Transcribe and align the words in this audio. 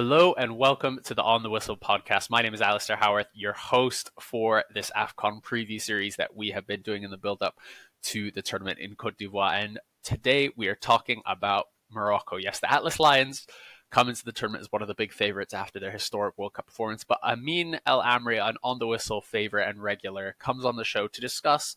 Hello 0.00 0.32
and 0.38 0.56
welcome 0.56 1.00
to 1.02 1.12
the 1.12 1.24
On 1.24 1.42
the 1.42 1.50
Whistle 1.50 1.76
podcast. 1.76 2.30
My 2.30 2.40
name 2.40 2.54
is 2.54 2.62
Alistair 2.62 2.94
Howarth, 2.94 3.26
your 3.34 3.52
host 3.52 4.12
for 4.20 4.62
this 4.72 4.92
AFCON 4.96 5.42
preview 5.42 5.82
series 5.82 6.14
that 6.14 6.36
we 6.36 6.52
have 6.52 6.68
been 6.68 6.82
doing 6.82 7.02
in 7.02 7.10
the 7.10 7.16
build 7.16 7.42
up 7.42 7.58
to 8.04 8.30
the 8.30 8.40
tournament 8.40 8.78
in 8.78 8.94
Cote 8.94 9.18
d'Ivoire. 9.18 9.54
And 9.54 9.80
today 10.04 10.50
we 10.54 10.68
are 10.68 10.76
talking 10.76 11.20
about 11.26 11.64
Morocco. 11.90 12.36
Yes, 12.36 12.60
the 12.60 12.72
Atlas 12.72 13.00
Lions 13.00 13.48
come 13.90 14.08
into 14.08 14.24
the 14.24 14.30
tournament 14.30 14.60
as 14.60 14.70
one 14.70 14.82
of 14.82 14.86
the 14.86 14.94
big 14.94 15.12
favorites 15.12 15.52
after 15.52 15.80
their 15.80 15.90
historic 15.90 16.38
World 16.38 16.52
Cup 16.52 16.66
performance. 16.66 17.02
But 17.02 17.18
Amine 17.24 17.80
El 17.84 18.00
Amri, 18.00 18.40
an 18.40 18.54
on 18.62 18.78
the 18.78 18.86
whistle 18.86 19.20
favorite 19.20 19.68
and 19.68 19.82
regular, 19.82 20.36
comes 20.38 20.64
on 20.64 20.76
the 20.76 20.84
show 20.84 21.08
to 21.08 21.20
discuss 21.20 21.74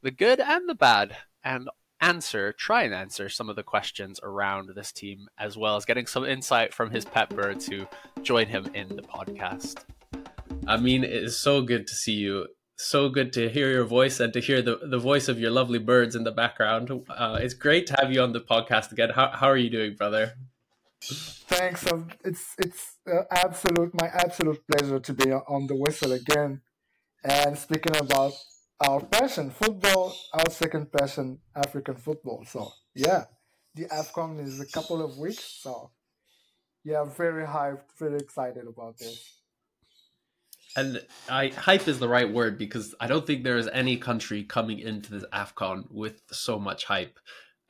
the 0.00 0.12
good 0.12 0.38
and 0.38 0.68
the 0.68 0.76
bad 0.76 1.16
and 1.42 1.68
answer, 2.00 2.52
try 2.52 2.82
and 2.82 2.94
answer 2.94 3.28
some 3.28 3.48
of 3.48 3.56
the 3.56 3.62
questions 3.62 4.20
around 4.22 4.70
this 4.74 4.92
team, 4.92 5.28
as 5.38 5.56
well 5.56 5.76
as 5.76 5.84
getting 5.84 6.06
some 6.06 6.24
insight 6.24 6.74
from 6.74 6.90
his 6.90 7.04
pet 7.04 7.30
birds 7.30 7.66
who 7.66 7.86
join 8.22 8.46
him 8.46 8.66
in 8.74 8.88
the 8.88 9.02
podcast. 9.02 9.84
Amine, 10.66 11.04
it 11.04 11.12
is 11.12 11.38
so 11.38 11.62
good 11.62 11.86
to 11.86 11.94
see 11.94 12.14
you. 12.14 12.46
So 12.76 13.08
good 13.08 13.32
to 13.34 13.48
hear 13.48 13.70
your 13.70 13.84
voice 13.84 14.18
and 14.18 14.32
to 14.32 14.40
hear 14.40 14.60
the, 14.60 14.80
the 14.82 14.98
voice 14.98 15.28
of 15.28 15.38
your 15.38 15.52
lovely 15.52 15.78
birds 15.78 16.16
in 16.16 16.24
the 16.24 16.32
background. 16.32 16.90
Uh, 17.08 17.38
it's 17.40 17.54
great 17.54 17.86
to 17.86 17.96
have 18.00 18.12
you 18.12 18.20
on 18.20 18.32
the 18.32 18.40
podcast 18.40 18.90
again. 18.90 19.10
How, 19.10 19.30
how 19.32 19.46
are 19.46 19.56
you 19.56 19.70
doing, 19.70 19.94
brother? 19.94 20.34
Thanks. 21.00 21.90
Um, 21.92 22.08
it's 22.24 22.54
it's 22.58 22.96
uh, 23.06 23.24
absolute 23.30 23.92
my 24.00 24.08
absolute 24.08 24.62
pleasure 24.66 24.98
to 24.98 25.12
be 25.12 25.30
on 25.30 25.66
the 25.66 25.76
whistle 25.76 26.12
again. 26.12 26.62
And 27.22 27.58
speaking 27.58 27.96
about 27.96 28.32
our 28.80 29.00
passion, 29.00 29.50
football, 29.50 30.14
our 30.32 30.50
second 30.50 30.92
passion, 30.92 31.38
African 31.54 31.96
football. 31.96 32.44
So 32.46 32.72
yeah, 32.94 33.24
the 33.74 33.84
AFCON 33.86 34.40
is 34.40 34.60
a 34.60 34.66
couple 34.66 35.02
of 35.04 35.18
weeks. 35.18 35.44
So 35.62 35.90
yeah, 36.84 37.04
very 37.04 37.46
hyped, 37.46 37.96
very 37.98 38.18
excited 38.18 38.66
about 38.66 38.98
this. 38.98 39.40
And 40.76 41.00
I 41.28 41.48
hype 41.48 41.86
is 41.86 42.00
the 42.00 42.08
right 42.08 42.30
word 42.30 42.58
because 42.58 42.94
I 42.98 43.06
don't 43.06 43.26
think 43.26 43.44
there 43.44 43.56
is 43.56 43.68
any 43.72 43.96
country 43.96 44.42
coming 44.42 44.80
into 44.80 45.10
this 45.10 45.24
AFCON 45.32 45.84
with 45.90 46.22
so 46.32 46.58
much 46.58 46.84
hype 46.84 47.18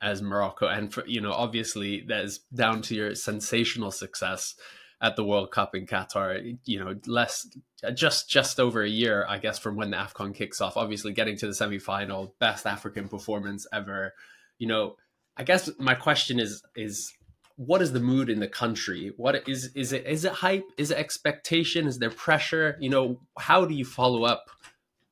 as 0.01 0.21
Morocco. 0.21 0.67
And 0.67 0.91
for, 0.91 1.05
you 1.05 1.21
know, 1.21 1.31
obviously 1.31 2.03
that 2.07 2.25
is 2.25 2.39
down 2.53 2.81
to 2.83 2.95
your 2.95 3.15
sensational 3.15 3.91
success 3.91 4.55
at 5.01 5.15
the 5.15 5.23
World 5.23 5.51
Cup 5.51 5.75
in 5.75 5.85
Qatar. 5.85 6.57
You 6.65 6.83
know, 6.83 6.95
less 7.05 7.47
just 7.93 8.29
just 8.29 8.59
over 8.59 8.81
a 8.81 8.89
year, 8.89 9.25
I 9.27 9.37
guess, 9.37 9.59
from 9.59 9.75
when 9.75 9.91
the 9.91 9.97
Afcon 9.97 10.33
kicks 10.33 10.61
off. 10.61 10.77
Obviously, 10.77 11.13
getting 11.13 11.37
to 11.37 11.47
the 11.47 11.53
semi 11.53 11.79
final, 11.79 12.35
best 12.39 12.65
African 12.65 13.07
performance 13.07 13.67
ever. 13.73 14.13
You 14.57 14.67
know, 14.67 14.95
I 15.37 15.43
guess 15.43 15.69
my 15.79 15.95
question 15.95 16.39
is 16.39 16.63
is 16.75 17.13
what 17.57 17.81
is 17.81 17.93
the 17.93 17.99
mood 17.99 18.29
in 18.29 18.39
the 18.39 18.47
country? 18.47 19.13
What 19.17 19.47
is 19.47 19.71
is 19.75 19.93
it 19.93 20.05
is 20.05 20.25
it 20.25 20.33
hype? 20.33 20.65
Is 20.77 20.91
it 20.91 20.97
expectation? 20.97 21.87
Is 21.87 21.99
there 21.99 22.09
pressure? 22.09 22.77
You 22.79 22.89
know, 22.89 23.21
how 23.37 23.65
do 23.65 23.73
you 23.73 23.85
follow 23.85 24.23
up 24.23 24.49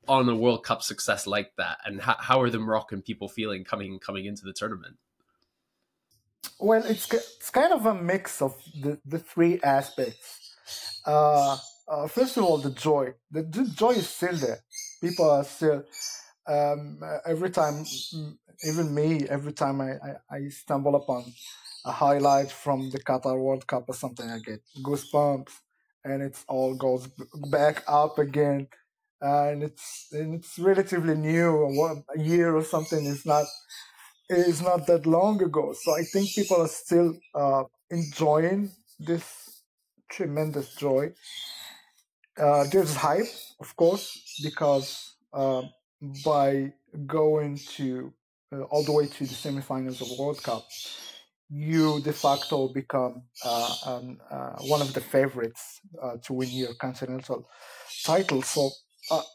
on 0.06 0.28
a 0.28 0.36
World 0.36 0.64
Cup 0.64 0.82
success 0.82 1.26
like 1.26 1.52
that? 1.56 1.78
And 1.84 2.00
how, 2.00 2.16
how 2.18 2.40
are 2.40 2.50
the 2.50 2.58
Moroccan 2.58 3.02
people 3.02 3.28
feeling 3.28 3.64
coming 3.64 3.98
coming 3.98 4.26
into 4.26 4.44
the 4.44 4.52
tournament? 4.52 4.96
Well, 6.60 6.84
it's 6.84 7.12
it's 7.12 7.50
kind 7.50 7.72
of 7.72 7.86
a 7.86 7.94
mix 7.94 8.40
of 8.42 8.56
the, 8.80 8.98
the 9.04 9.18
three 9.18 9.60
aspects. 9.62 10.54
Uh, 11.06 11.56
uh, 11.86 12.06
first 12.08 12.36
of 12.36 12.44
all, 12.44 12.58
the 12.58 12.70
joy. 12.70 13.14
The, 13.30 13.42
the, 13.42 13.64
joy 13.64 13.90
is 13.90 14.08
still 14.08 14.36
there. 14.36 14.60
People 15.00 15.30
are 15.30 15.44
still 15.44 15.84
um, 16.46 17.00
every 17.26 17.50
time, 17.50 17.84
even 18.66 18.94
me, 18.94 19.26
every 19.28 19.52
time 19.52 19.80
I, 19.80 19.92
I, 19.92 20.36
I, 20.36 20.48
stumble 20.48 20.94
upon 20.94 21.24
a 21.84 21.92
highlight 21.92 22.50
from 22.50 22.90
the 22.90 22.98
Qatar 22.98 23.38
World 23.38 23.66
Cup 23.66 23.84
or 23.88 23.94
something, 23.94 24.28
I 24.28 24.38
get 24.38 24.60
goosebumps, 24.82 25.52
and 26.04 26.22
it 26.22 26.36
all 26.48 26.74
goes 26.74 27.08
back 27.50 27.82
up 27.86 28.18
again. 28.18 28.68
Uh, 29.22 29.48
and 29.48 29.62
it's 29.62 30.08
and 30.12 30.34
it's 30.34 30.58
relatively 30.58 31.14
new. 31.14 32.02
A 32.14 32.18
year 32.18 32.54
or 32.54 32.64
something 32.64 33.06
is 33.06 33.24
not 33.24 33.46
is 34.28 34.62
not 34.62 34.86
that 34.86 35.06
long 35.06 35.42
ago. 35.42 35.72
So 35.72 35.94
I 35.94 36.02
think 36.02 36.30
people 36.34 36.62
are 36.62 36.68
still 36.68 37.14
uh, 37.34 37.64
enjoying 37.90 38.70
this 38.98 39.62
tremendous 40.10 40.74
joy. 40.74 41.12
Uh, 42.38 42.64
there's 42.72 42.94
hype, 42.96 43.28
of 43.60 43.76
course, 43.76 44.40
because 44.42 45.14
uh, 45.32 45.62
by 46.24 46.72
going 47.06 47.58
to 47.76 48.12
uh, 48.52 48.62
all 48.62 48.84
the 48.84 48.92
way 48.92 49.06
to 49.06 49.24
the 49.24 49.34
semifinals 49.34 50.00
of 50.00 50.08
the 50.08 50.16
World 50.18 50.42
Cup, 50.42 50.66
you 51.48 52.00
de 52.00 52.12
facto 52.12 52.68
become 52.68 53.22
uh, 53.44 54.00
uh, 54.30 54.56
one 54.62 54.80
of 54.80 54.92
the 54.94 55.00
favorites 55.00 55.80
to 56.22 56.32
win 56.32 56.48
your 56.48 56.74
continental 56.74 57.48
title. 58.04 58.42
So 58.42 58.70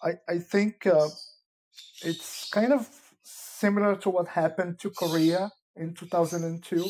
I, 0.03 0.13
I 0.27 0.39
think 0.39 0.87
it's 2.03 2.49
kind 2.49 2.73
of 2.73 2.87
similar 3.59 3.95
to 3.97 4.09
what 4.09 4.27
happened 4.29 4.79
to 4.79 4.89
Korea 4.89 5.51
in 5.75 5.93
2002. 5.93 6.89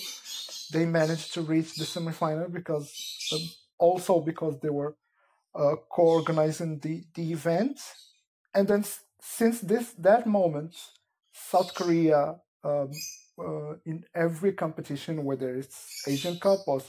They 0.72 0.86
managed 0.86 1.34
to 1.34 1.42
reach 1.42 1.76
the 1.76 1.86
semifinal 1.86 2.52
because 2.52 2.88
um, 3.34 3.40
also 3.78 4.20
because 4.22 4.60
they 4.60 4.70
were 4.70 4.96
uh, 5.56 5.76
co-organizing 5.92 6.80
the, 6.80 7.04
the 7.16 7.32
event. 7.32 7.80
And 8.54 8.68
then 8.68 8.84
since 9.22 9.62
this 9.62 9.92
that 9.94 10.28
moment, 10.28 10.76
South 11.34 11.74
Korea 11.74 12.36
um, 12.64 12.92
uh, 13.40 13.74
in 13.86 14.04
every 14.14 14.54
competition, 14.54 15.24
whether 15.24 15.56
it's 15.56 16.04
Asian 16.08 16.38
Cup 16.40 16.60
or, 16.68 16.82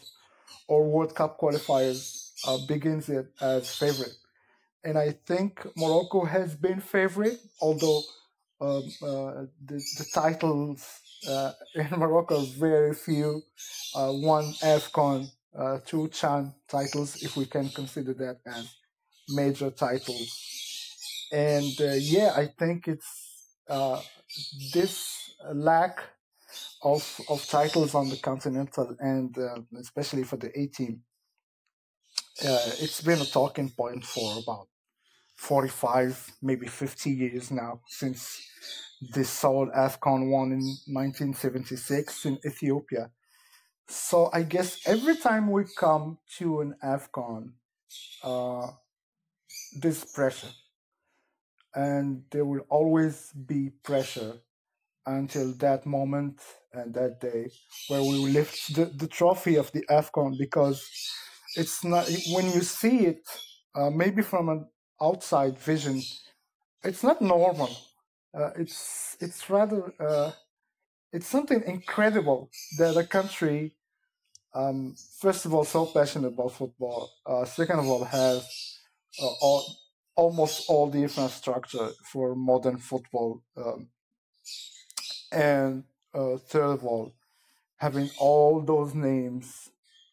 or 0.69 0.85
World 0.91 1.15
Cup 1.15 1.39
qualifiers, 1.41 2.33
uh, 2.47 2.59
begins 2.67 3.09
it 3.09 3.27
as 3.41 3.75
favorite. 3.75 4.15
And 4.85 4.99
I 4.99 5.13
think 5.27 5.67
Morocco 5.77 6.25
has 6.25 6.55
been 6.55 6.81
favorite, 6.81 7.39
although 7.61 8.03
uh, 8.61 9.47
the, 9.65 9.83
the 9.99 10.07
titles 10.13 10.87
uh, 11.29 11.53
in 11.75 11.89
Morocco 11.97 12.41
very 12.59 12.95
few. 12.95 13.43
Uh, 13.95 14.13
one 14.13 14.53
AFCON, 14.63 15.31
uh, 15.59 15.79
two 15.85 16.09
Chan 16.09 16.55
titles, 16.69 17.23
if 17.23 17.37
we 17.37 17.47
can 17.47 17.69
consider 17.71 18.15
that 18.15 18.39
as 18.47 18.75
major 19.29 19.71
titles. 19.71 21.29
And 21.33 21.81
uh, 21.81 21.95
yeah, 21.95 22.33
I 22.37 22.47
think 22.59 22.89
it's 22.89 23.49
uh, 23.69 24.01
this 24.75 25.35
lack 25.53 26.01
of 26.83 27.21
of 27.29 27.47
titles 27.47 27.95
on 27.95 28.09
the 28.09 28.17
continental 28.17 28.97
and 28.99 29.37
especially 29.79 30.25
for 30.25 30.37
the 30.37 30.51
A 30.59 30.67
team. 30.67 31.03
it's 32.43 33.01
been 33.03 33.21
a 33.21 33.27
talking 33.27 33.69
point 33.69 34.05
for 34.05 34.39
about 34.43 34.70
45, 35.41 36.33
maybe 36.43 36.67
50 36.67 37.11
years 37.11 37.51
now 37.51 37.81
since 37.89 38.47
the 39.15 39.25
sole 39.25 39.71
AFCON 39.75 40.31
won 40.31 40.53
in 40.53 40.61
1976 40.87 42.27
in 42.27 42.39
Ethiopia. 42.45 43.11
So 43.89 44.29
I 44.35 44.43
guess 44.43 44.87
every 44.87 45.17
time 45.17 45.51
we 45.51 45.65
come 45.79 46.19
to 46.39 46.61
an 46.61 46.75
AFCON, 46.85 47.53
uh, 48.23 48.67
there's 49.81 50.05
pressure. 50.05 50.53
And 51.75 52.25
there 52.31 52.45
will 52.45 52.67
always 52.69 53.33
be 53.33 53.71
pressure 53.83 54.35
until 55.07 55.55
that 55.55 55.87
moment 55.87 56.43
and 56.75 56.93
that 56.93 57.19
day 57.19 57.51
where 57.89 58.03
we 58.03 58.17
lift 58.19 58.75
the, 58.75 58.85
the 58.85 59.09
trophy 59.09 59.57
of 59.57 59.73
the 59.73 59.87
AFCON 59.89 60.37
because 60.39 60.87
it's 61.57 61.83
not, 61.83 62.07
when 62.33 62.45
you 62.53 62.61
see 62.61 63.07
it, 63.07 63.27
uh, 63.75 63.89
maybe 63.89 64.21
from 64.21 64.51
an 64.51 64.67
outside 65.01 65.59
vision, 65.59 66.03
it's 66.85 67.03
not 67.03 67.21
normal. 67.21 67.71
Uh, 68.33 68.51
it's 68.57 69.17
it's 69.21 69.51
rather 69.51 69.93
uh, 69.99 70.31
it's 71.13 71.27
something 71.27 71.63
incredible 71.67 72.51
that 72.79 72.97
a 72.97 73.05
country, 73.05 73.75
um, 74.55 74.95
first 75.19 75.45
of 75.45 75.55
all, 75.55 75.65
so 75.65 75.87
passionate 75.87 76.29
about 76.29 76.53
football. 76.53 77.11
Uh, 77.27 77.45
second 77.45 77.81
of 77.81 77.89
all, 77.89 78.05
has 78.05 78.79
uh, 79.21 79.27
all, 79.41 79.65
almost 80.15 80.69
all 80.69 80.89
the 80.89 81.03
infrastructure 81.03 81.89
for 82.05 82.35
modern 82.37 82.79
football, 82.79 83.43
um, 83.57 83.89
and 85.33 85.85
uh, 86.15 86.37
third 86.37 86.75
of 86.75 86.85
all, 86.85 87.13
having 87.77 88.09
all 88.19 88.61
those 88.61 88.95
names 88.95 89.71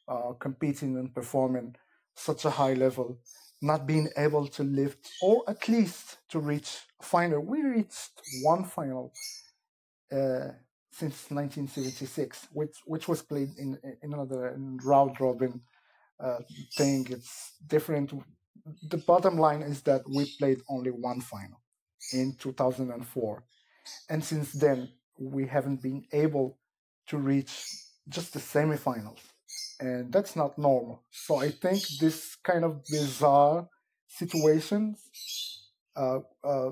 uh, 0.07 0.33
competing 0.39 0.97
and 0.97 1.13
performing 1.13 1.75
such 2.15 2.45
a 2.45 2.49
high 2.49 2.73
level 2.73 3.19
not 3.61 3.87
being 3.87 4.09
able 4.17 4.47
to 4.47 4.63
lift 4.63 5.11
or 5.21 5.43
at 5.49 5.67
least 5.67 6.17
to 6.29 6.39
reach 6.39 6.79
final. 7.01 7.41
We 7.41 7.63
reached 7.63 8.21
one 8.43 8.63
final 8.65 9.13
uh, 10.11 10.49
since 10.91 11.29
1976, 11.31 12.47
which 12.53 12.77
which 12.85 13.07
was 13.07 13.21
played 13.21 13.49
in 13.57 13.77
in 14.01 14.13
another 14.13 14.55
round 14.83 15.19
robin 15.19 15.61
uh, 16.19 16.39
thing. 16.77 17.07
It's 17.09 17.53
different. 17.67 18.13
The 18.89 18.97
bottom 18.97 19.37
line 19.37 19.61
is 19.61 19.81
that 19.83 20.03
we 20.09 20.25
played 20.39 20.61
only 20.69 20.91
one 20.91 21.21
final 21.21 21.61
in 22.13 22.35
2004, 22.39 23.43
and 24.09 24.23
since 24.23 24.53
then 24.53 24.89
we 25.19 25.47
haven't 25.47 25.81
been 25.81 26.05
able 26.11 26.59
to 27.07 27.17
reach 27.17 27.53
just 28.09 28.33
the 28.33 28.39
semifinals. 28.39 29.19
And 29.79 30.11
that's 30.11 30.35
not 30.35 30.57
normal. 30.57 31.03
So 31.11 31.37
I 31.37 31.49
think 31.49 31.81
this 31.99 32.35
kind 32.35 32.63
of 32.63 32.83
bizarre 32.85 33.67
situations 34.07 34.97
uh, 35.95 36.19
uh, 36.43 36.71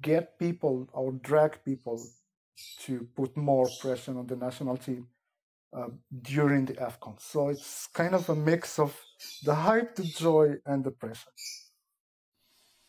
get 0.00 0.38
people 0.38 0.88
or 0.92 1.12
drag 1.12 1.64
people 1.64 2.02
to 2.80 3.06
put 3.14 3.36
more 3.36 3.68
pressure 3.80 4.16
on 4.16 4.26
the 4.26 4.36
national 4.36 4.76
team 4.76 5.08
uh, 5.76 5.88
during 6.22 6.64
the 6.64 6.74
AFCON. 6.74 7.20
So 7.20 7.48
it's 7.48 7.88
kind 7.88 8.14
of 8.14 8.28
a 8.28 8.34
mix 8.34 8.78
of 8.78 8.98
the 9.44 9.54
hype, 9.54 9.94
the 9.96 10.04
joy, 10.04 10.56
and 10.64 10.84
the 10.84 10.90
pressure. 10.90 11.30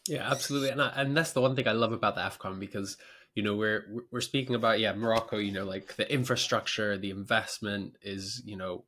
Yeah, 0.07 0.29
absolutely, 0.31 0.69
and 0.69 0.81
I, 0.81 0.93
and 0.95 1.17
that's 1.17 1.33
the 1.33 1.41
one 1.41 1.55
thing 1.55 1.67
I 1.67 1.73
love 1.73 1.91
about 1.91 2.15
the 2.15 2.21
Afcon 2.21 2.59
because 2.59 2.97
you 3.37 3.43
know 3.43 3.55
we're 3.55 3.85
we're 4.09 4.19
speaking 4.19 4.55
about 4.55 4.79
yeah 4.79 4.93
Morocco. 4.93 5.37
You 5.37 5.51
know, 5.51 5.63
like 5.63 5.95
the 5.95 6.11
infrastructure, 6.11 6.97
the 6.97 7.11
investment 7.11 7.95
is 8.01 8.41
you 8.43 8.57
know 8.57 8.83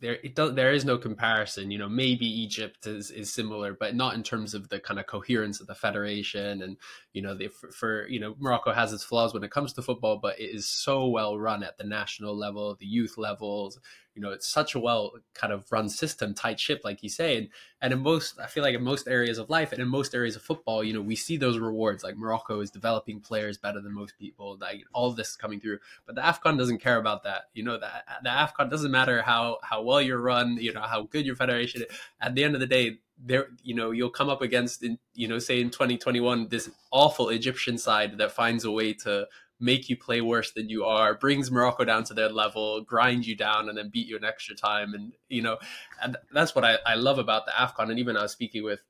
there 0.00 0.18
it 0.22 0.34
does 0.34 0.54
there 0.54 0.72
is 0.72 0.84
no 0.84 0.96
comparison 0.96 1.72
you 1.72 1.78
know 1.78 1.88
maybe 1.88 2.24
egypt 2.24 2.86
is, 2.86 3.10
is 3.10 3.32
similar 3.32 3.74
but 3.74 3.96
not 3.96 4.14
in 4.14 4.22
terms 4.22 4.54
of 4.54 4.68
the 4.68 4.78
kind 4.78 5.00
of 5.00 5.06
coherence 5.06 5.60
of 5.60 5.66
the 5.66 5.74
federation 5.74 6.62
and 6.62 6.76
you 7.12 7.20
know 7.20 7.34
the 7.34 7.48
for, 7.48 7.72
for, 7.72 8.08
you 8.08 8.20
know 8.20 8.36
morocco 8.38 8.72
has 8.72 8.92
its 8.92 9.02
flaws 9.02 9.34
when 9.34 9.42
it 9.42 9.50
comes 9.50 9.72
to 9.72 9.82
football 9.82 10.16
but 10.22 10.38
it 10.38 10.54
is 10.54 10.68
so 10.68 11.08
well 11.08 11.36
run 11.36 11.64
at 11.64 11.76
the 11.78 11.84
national 11.84 12.36
level 12.36 12.76
the 12.78 12.86
youth 12.86 13.18
levels 13.18 13.80
you 14.18 14.22
know 14.24 14.30
it's 14.30 14.48
such 14.48 14.74
a 14.74 14.80
well 14.80 15.12
kind 15.32 15.52
of 15.52 15.70
run 15.70 15.88
system 15.88 16.34
tight 16.34 16.58
ship 16.58 16.80
like 16.82 17.04
you 17.04 17.08
say 17.08 17.36
and, 17.38 17.48
and 17.80 17.92
in 17.92 18.00
most 18.00 18.40
i 18.40 18.48
feel 18.48 18.64
like 18.64 18.74
in 18.74 18.82
most 18.82 19.06
areas 19.06 19.38
of 19.38 19.48
life 19.48 19.70
and 19.70 19.80
in 19.80 19.86
most 19.86 20.12
areas 20.12 20.34
of 20.34 20.42
football 20.42 20.82
you 20.82 20.92
know 20.92 21.00
we 21.00 21.14
see 21.14 21.36
those 21.36 21.56
rewards 21.56 22.02
like 22.02 22.16
morocco 22.16 22.58
is 22.58 22.68
developing 22.68 23.20
players 23.20 23.56
better 23.56 23.80
than 23.80 23.94
most 23.94 24.18
people 24.18 24.58
like 24.60 24.82
all 24.92 25.12
this 25.12 25.36
coming 25.36 25.60
through 25.60 25.78
but 26.04 26.16
the 26.16 26.20
afcon 26.20 26.58
doesn't 26.58 26.78
care 26.78 26.98
about 26.98 27.22
that 27.22 27.42
you 27.54 27.62
know 27.62 27.78
that 27.78 28.04
the 28.24 28.28
afcon 28.28 28.68
doesn't 28.68 28.90
matter 28.90 29.22
how 29.22 29.58
how 29.62 29.80
well 29.80 30.02
you're 30.02 30.20
run 30.20 30.56
you 30.56 30.72
know 30.72 30.82
how 30.82 31.02
good 31.02 31.24
your 31.24 31.36
federation 31.36 31.82
is. 31.82 31.86
at 32.20 32.34
the 32.34 32.42
end 32.42 32.54
of 32.54 32.60
the 32.60 32.66
day 32.66 32.98
there 33.24 33.48
you 33.62 33.74
know 33.74 33.92
you'll 33.92 34.10
come 34.10 34.28
up 34.28 34.42
against 34.42 34.82
in 34.82 34.98
you 35.14 35.28
know 35.28 35.38
say 35.38 35.60
in 35.60 35.70
2021 35.70 36.48
this 36.48 36.70
awful 36.90 37.28
egyptian 37.28 37.78
side 37.78 38.18
that 38.18 38.32
finds 38.32 38.64
a 38.64 38.70
way 38.70 38.92
to 38.92 39.26
make 39.60 39.88
you 39.88 39.96
play 39.96 40.20
worse 40.20 40.52
than 40.52 40.68
you 40.68 40.84
are, 40.84 41.14
brings 41.14 41.50
Morocco 41.50 41.84
down 41.84 42.04
to 42.04 42.14
their 42.14 42.28
level, 42.28 42.80
grind 42.82 43.26
you 43.26 43.34
down, 43.34 43.68
and 43.68 43.76
then 43.76 43.90
beat 43.90 44.06
you 44.06 44.16
in 44.16 44.24
extra 44.24 44.54
time. 44.54 44.94
And 44.94 45.12
you 45.28 45.42
know, 45.42 45.58
and 46.02 46.16
that's 46.32 46.54
what 46.54 46.64
I, 46.64 46.78
I 46.86 46.94
love 46.94 47.18
about 47.18 47.46
the 47.46 47.52
Afcon. 47.52 47.90
And 47.90 47.98
even 47.98 48.16
I 48.16 48.22
was 48.22 48.32
speaking 48.32 48.64
with, 48.64 48.80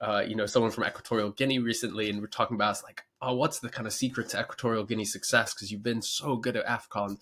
uh, 0.00 0.22
you 0.26 0.36
know, 0.36 0.46
someone 0.46 0.72
from 0.72 0.84
Equatorial 0.84 1.30
Guinea 1.30 1.58
recently, 1.58 2.10
and 2.10 2.20
we're 2.20 2.26
talking 2.26 2.54
about 2.54 2.82
like, 2.82 3.02
oh, 3.22 3.34
what's 3.34 3.60
the 3.60 3.70
kind 3.70 3.86
of 3.86 3.92
secret 3.92 4.28
to 4.30 4.40
Equatorial 4.40 4.84
Guinea 4.84 5.04
success? 5.06 5.54
Because 5.54 5.72
you've 5.72 5.82
been 5.82 6.02
so 6.02 6.36
good 6.36 6.56
at 6.56 6.66
Afcon, 6.66 7.16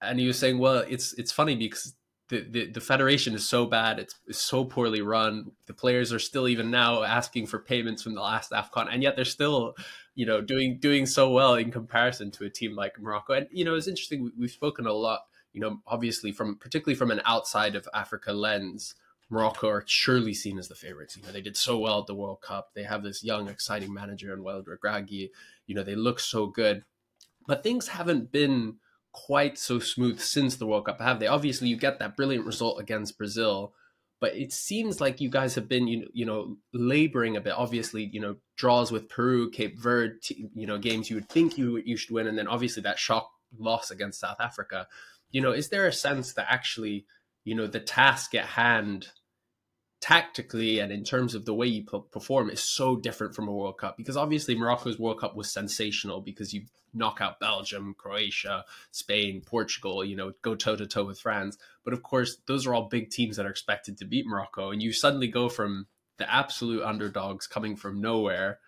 and 0.00 0.18
he 0.18 0.26
was 0.26 0.38
saying, 0.38 0.58
well, 0.58 0.84
it's 0.88 1.12
it's 1.14 1.32
funny 1.32 1.56
because 1.56 1.94
the, 2.28 2.40
the, 2.40 2.70
the 2.70 2.80
federation 2.80 3.34
is 3.34 3.46
so 3.46 3.66
bad. 3.66 3.98
It's, 3.98 4.14
it's 4.26 4.40
so 4.40 4.64
poorly 4.64 5.02
run. 5.02 5.52
The 5.66 5.74
players 5.74 6.12
are 6.12 6.18
still 6.18 6.48
even 6.48 6.70
now 6.70 7.02
asking 7.02 7.46
for 7.48 7.58
payments 7.58 8.02
from 8.02 8.14
the 8.14 8.22
last 8.22 8.50
Afcon, 8.50 8.88
and 8.90 9.02
yet 9.02 9.14
they're 9.14 9.26
still, 9.26 9.74
you 10.14 10.26
know, 10.26 10.40
doing 10.40 10.78
doing 10.78 11.06
so 11.06 11.30
well 11.30 11.54
in 11.54 11.70
comparison 11.70 12.30
to 12.32 12.44
a 12.44 12.50
team 12.50 12.74
like 12.74 13.00
Morocco. 13.00 13.34
And 13.34 13.48
you 13.50 13.64
know, 13.64 13.74
it's 13.74 13.88
interesting. 13.88 14.30
We, 14.38 14.46
have 14.46 14.52
spoken 14.52 14.86
a 14.86 14.92
lot, 14.92 15.24
you 15.52 15.60
know, 15.60 15.80
obviously 15.86 16.32
from 16.32 16.56
particularly 16.56 16.96
from 16.96 17.10
an 17.10 17.22
outside 17.24 17.74
of 17.74 17.88
Africa 17.94 18.32
lens. 18.32 18.94
Morocco 19.30 19.68
are 19.68 19.82
surely 19.86 20.34
seen 20.34 20.58
as 20.58 20.68
the 20.68 20.74
favorites. 20.74 21.16
You 21.16 21.22
know, 21.22 21.32
they 21.32 21.40
did 21.40 21.56
so 21.56 21.78
well 21.78 22.00
at 22.00 22.06
the 22.06 22.14
World 22.14 22.42
Cup. 22.42 22.70
They 22.74 22.84
have 22.84 23.02
this 23.02 23.24
young, 23.24 23.48
exciting 23.48 23.92
manager 23.92 24.32
in 24.34 24.44
Walid 24.44 24.66
Regragui. 24.66 25.30
You 25.66 25.74
know, 25.74 25.82
they 25.82 25.94
look 25.94 26.20
so 26.20 26.46
good, 26.46 26.84
but 27.46 27.62
things 27.62 27.88
haven't 27.88 28.30
been 28.30 28.76
quite 29.12 29.56
so 29.56 29.78
smooth 29.78 30.20
since 30.20 30.56
the 30.56 30.66
World 30.66 30.86
Cup, 30.86 31.00
have 31.00 31.20
they? 31.20 31.26
Obviously, 31.26 31.68
you 31.68 31.76
get 31.76 31.98
that 32.00 32.16
brilliant 32.16 32.44
result 32.44 32.80
against 32.80 33.16
Brazil, 33.16 33.72
but 34.24 34.34
it 34.34 34.54
seems 34.54 35.02
like 35.02 35.20
you 35.20 35.28
guys 35.28 35.54
have 35.54 35.68
been, 35.68 35.86
you, 35.86 36.08
you 36.14 36.24
know, 36.24 36.56
laboring 36.72 37.36
a 37.36 37.42
bit. 37.42 37.52
Obviously, 37.52 38.08
you 38.10 38.18
know, 38.18 38.36
draws 38.56 38.90
with 38.90 39.06
Peru, 39.06 39.50
Cape 39.50 39.78
Verde, 39.78 40.48
you 40.54 40.66
know, 40.66 40.78
games 40.78 41.10
you 41.10 41.16
would 41.16 41.28
think 41.28 41.58
you 41.58 41.76
you 41.84 41.98
should 41.98 42.10
win, 42.10 42.26
and 42.26 42.38
then 42.38 42.48
obviously 42.48 42.82
that 42.84 42.98
shock 42.98 43.30
loss 43.58 43.90
against 43.90 44.20
South 44.20 44.38
Africa. 44.40 44.86
You 45.30 45.42
know, 45.42 45.52
is 45.52 45.68
there 45.68 45.86
a 45.86 45.92
sense 45.92 46.32
that 46.32 46.46
actually, 46.48 47.04
you 47.44 47.54
know, 47.54 47.66
the 47.66 47.80
task 47.80 48.34
at 48.34 48.46
hand 48.46 49.08
tactically 50.04 50.80
and 50.80 50.92
in 50.92 51.02
terms 51.02 51.34
of 51.34 51.46
the 51.46 51.54
way 51.54 51.66
you 51.66 51.82
perform 51.82 52.50
is 52.50 52.60
so 52.60 52.94
different 52.94 53.34
from 53.34 53.48
a 53.48 53.52
World 53.52 53.78
Cup 53.78 53.96
because 53.96 54.18
obviously 54.18 54.54
Morocco's 54.54 54.98
World 54.98 55.18
Cup 55.18 55.34
was 55.34 55.50
sensational 55.50 56.20
because 56.20 56.52
you 56.52 56.64
knock 56.92 57.22
out 57.22 57.40
Belgium, 57.40 57.94
Croatia, 57.96 58.66
Spain, 58.90 59.40
Portugal, 59.40 60.04
you 60.04 60.14
know, 60.14 60.34
go 60.42 60.54
toe 60.54 60.76
to 60.76 60.86
toe 60.86 61.04
with 61.04 61.18
France. 61.18 61.56
But 61.84 61.94
of 61.94 62.02
course, 62.02 62.36
those 62.46 62.66
are 62.66 62.74
all 62.74 62.90
big 62.90 63.08
teams 63.08 63.38
that 63.38 63.46
are 63.46 63.50
expected 63.50 63.96
to 63.96 64.04
beat 64.04 64.26
Morocco 64.26 64.72
and 64.72 64.82
you 64.82 64.92
suddenly 64.92 65.26
go 65.26 65.48
from 65.48 65.86
the 66.18 66.30
absolute 66.30 66.82
underdogs 66.82 67.46
coming 67.46 67.74
from 67.74 68.02
nowhere 68.02 68.58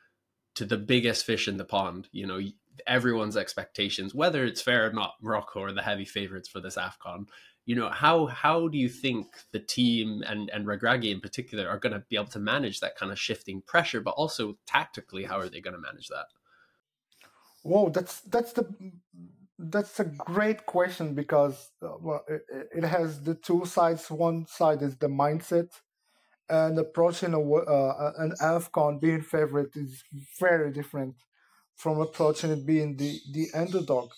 to 0.54 0.64
the 0.64 0.78
biggest 0.78 1.26
fish 1.26 1.48
in 1.48 1.58
the 1.58 1.66
pond, 1.66 2.08
you 2.12 2.26
know, 2.26 2.40
everyone's 2.86 3.36
expectations, 3.36 4.14
whether 4.14 4.42
it's 4.42 4.62
fair 4.62 4.88
or 4.88 4.92
not, 4.94 5.16
Morocco 5.20 5.60
are 5.60 5.72
the 5.72 5.82
heavy 5.82 6.06
favorites 6.06 6.48
for 6.48 6.60
this 6.60 6.76
AFCON 6.76 7.26
you 7.66 7.74
know 7.74 7.90
how 7.90 8.26
how 8.26 8.68
do 8.68 8.78
you 8.78 8.88
think 8.88 9.26
the 9.52 9.58
team 9.58 10.22
and 10.26 10.48
and 10.50 10.66
Regragui 10.66 11.10
in 11.10 11.20
particular 11.20 11.68
are 11.68 11.78
going 11.78 11.92
to 11.92 12.04
be 12.08 12.16
able 12.16 12.26
to 12.26 12.38
manage 12.38 12.80
that 12.80 12.96
kind 12.96 13.12
of 13.12 13.18
shifting 13.18 13.60
pressure 13.60 14.00
but 14.00 14.12
also 14.12 14.56
tactically 14.66 15.24
how 15.24 15.38
are 15.38 15.48
they 15.48 15.60
going 15.60 15.74
to 15.74 15.80
manage 15.80 16.08
that? 16.08 16.26
Whoa 17.62 17.90
that's 17.90 18.20
that's 18.20 18.52
the 18.52 18.64
that's 19.58 19.98
a 20.00 20.04
great 20.04 20.66
question 20.66 21.14
because 21.14 21.70
uh, 21.82 21.96
well, 22.00 22.24
it, 22.28 22.42
it, 22.76 22.84
has 22.84 23.22
the 23.22 23.34
two 23.34 23.64
sides. 23.64 24.10
One 24.10 24.46
side 24.46 24.82
is 24.82 24.96
the 24.98 25.08
mindset 25.08 25.70
and 26.48 26.78
approaching 26.78 27.32
a, 27.32 27.40
uh, 27.40 28.12
an 28.19 28.32
afcon 28.42 29.00
being 29.00 29.22
favorite 29.22 29.74
is 29.74 30.04
very 30.38 30.70
different 30.70 31.14
from 31.74 32.00
approaching 32.00 32.50
it 32.50 32.64
being 32.66 32.96
the 32.96 33.19
the 33.32 33.46
underdog 33.54 34.10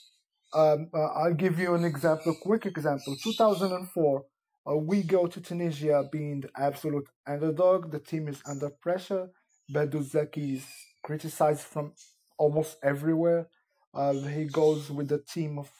um, 0.55 0.89
uh, 0.95 1.07
I'll 1.07 1.35
give 1.35 1.59
you 1.59 1.75
an 1.75 1.85
example, 1.85 2.35
quick 2.43 2.67
example. 2.67 3.17
2004, 3.23 4.25
uh, 4.69 4.77
we 4.77 5.03
go 5.03 5.27
to 5.27 5.41
Tunisia 5.41 6.09
being 6.11 6.41
the 6.41 6.51
absolute 6.57 7.09
underdog. 7.27 7.91
The 7.91 7.99
team 7.99 8.29
is 8.29 8.43
under 8.47 8.71
pressure. 8.71 9.29
Badou 9.73 10.03
is 10.37 10.65
criticized 11.03 11.63
from 11.63 11.93
almost 12.39 12.79
everywhere. 12.83 13.49
Uh, 13.95 14.13
he 14.15 14.45
goes 14.45 14.91
with 14.91 15.11
a 15.13 15.19
team 15.19 15.59
of 15.59 15.71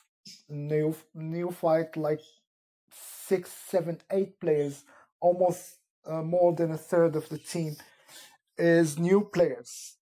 new 0.49 0.95
neophyte, 1.15 1.97
like 1.97 2.21
six, 2.91 3.51
seven, 3.51 3.99
eight 4.11 4.39
players. 4.41 4.85
Almost 5.21 5.79
uh, 6.07 6.23
more 6.23 6.53
than 6.55 6.73
a 6.73 6.79
third 6.79 7.17
of 7.17 7.29
the 7.29 7.39
team 7.39 7.77
is 8.57 8.99
new 8.99 9.29
players. 9.33 9.97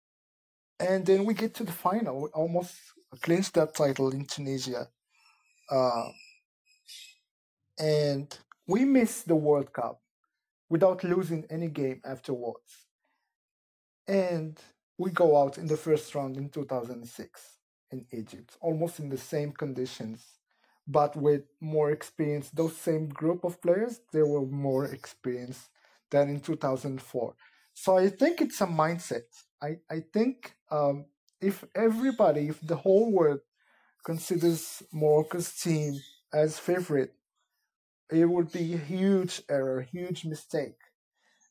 And 0.79 1.07
then 1.07 1.25
we 1.25 1.35
get 1.35 1.55
to 1.55 1.64
the 1.64 1.73
final, 1.73 2.29
almost 2.35 2.75
clinched 3.17 3.55
that 3.55 3.75
title 3.75 4.11
in 4.11 4.27
Tunisia. 4.27 4.89
Uh, 5.71 6.09
and 7.79 8.39
we 8.67 8.85
missed 8.85 9.29
the 9.29 9.37
World 9.37 9.73
Cup 9.73 10.01
without 10.69 11.05
losing 11.05 11.45
any 11.51 11.69
game 11.69 12.01
afterwards. 12.05 12.87
And 14.09 14.59
we 14.99 15.11
go 15.11 15.37
out 15.37 15.59
in 15.59 15.67
the 15.67 15.77
first 15.77 16.15
round 16.15 16.37
in 16.37 16.49
2006 16.49 17.43
in 17.93 18.07
Egypt, 18.13 18.57
almost 18.61 18.99
in 18.99 19.09
the 19.09 19.19
same 19.19 19.53
conditions, 19.53 20.25
but 20.87 21.15
with 21.17 21.43
more 21.61 21.91
experience. 21.91 22.51
Those 22.51 22.77
same 22.77 23.09
group 23.09 23.45
of 23.45 23.61
players, 23.61 24.01
they 24.13 24.23
were 24.23 24.47
more 24.47 24.87
experienced 24.87 25.69
than 26.11 26.29
in 26.29 26.41
2004. 26.41 27.35
So 27.75 27.99
I 27.99 28.09
think 28.09 28.41
it's 28.41 28.61
a 28.61 28.67
mindset. 28.67 29.25
I, 29.63 29.77
I 29.91 30.01
think 30.13 30.55
um, 30.71 31.07
if 31.40 31.64
everybody, 31.75 32.49
if 32.49 32.61
the 32.61 32.76
whole 32.76 33.12
world 33.12 33.40
considers 34.05 34.83
Morocco's 34.93 35.52
team 35.52 36.00
as 36.33 36.59
favorite, 36.59 37.14
it 38.11 38.26
would 38.26 38.52
be 38.52 38.75
a 38.75 38.78
huge 38.78 39.43
error, 39.49 39.83
huge 39.83 40.25
mistake 40.25 40.76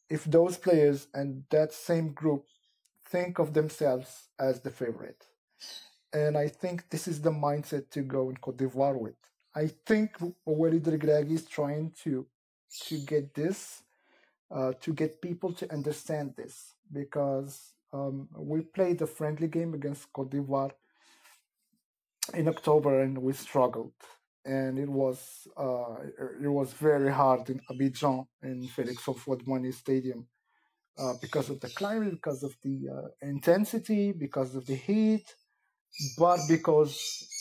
if 0.10 0.24
those 0.26 0.58
players 0.58 1.08
and 1.14 1.44
that 1.50 1.74
same 1.74 2.14
group 2.14 2.46
think 3.06 3.40
of 3.40 3.54
themselves 3.54 4.30
as 4.40 4.62
the 4.62 4.70
favorite. 4.70 5.26
And 6.14 6.38
I 6.38 6.48
think 6.48 6.90
this 6.90 7.08
is 7.08 7.22
the 7.22 7.32
mindset 7.32 7.90
to 7.92 8.02
go 8.02 8.30
in 8.30 8.38
Cote 8.38 8.58
d'Ivoire 8.58 9.00
with. 9.00 9.16
I 9.56 9.68
think 9.86 10.18
Walid 10.46 10.84
Regragui 10.84 11.32
is 11.34 11.46
trying 11.46 11.92
to 12.04 12.26
to 12.88 12.98
get 13.00 13.34
this, 13.34 13.84
uh, 14.52 14.74
to 14.82 14.94
get 14.94 15.22
people 15.22 15.54
to 15.54 15.72
understand 15.72 16.34
this, 16.36 16.74
because 16.92 17.75
um, 17.96 18.28
we 18.38 18.62
played 18.62 19.02
a 19.02 19.08
friendly 19.08 19.48
game 19.48 19.74
against 19.74 20.12
Cote 20.14 20.32
d'Ivoire 20.32 20.72
in 22.34 22.48
October 22.48 23.02
and 23.02 23.18
we 23.18 23.34
struggled. 23.34 23.94
And 24.46 24.78
it 24.78 24.90
was 24.90 25.48
uh, 25.58 25.96
it 26.44 26.52
was 26.60 26.74
very 26.74 27.12
hard 27.12 27.50
in 27.50 27.60
Abidjan 27.72 28.28
in 28.44 28.68
Felix 28.68 29.04
Houphouët-Boigny 29.06 29.74
Stadium 29.74 30.28
uh, 31.00 31.14
because 31.20 31.50
of 31.50 31.60
the 31.62 31.70
climate, 31.70 32.12
because 32.12 32.44
of 32.44 32.56
the 32.64 32.78
uh, 32.96 33.08
intensity, 33.34 34.12
because 34.12 34.54
of 34.56 34.66
the 34.68 34.76
heat, 34.76 35.26
but 36.18 36.40
because 36.48 36.96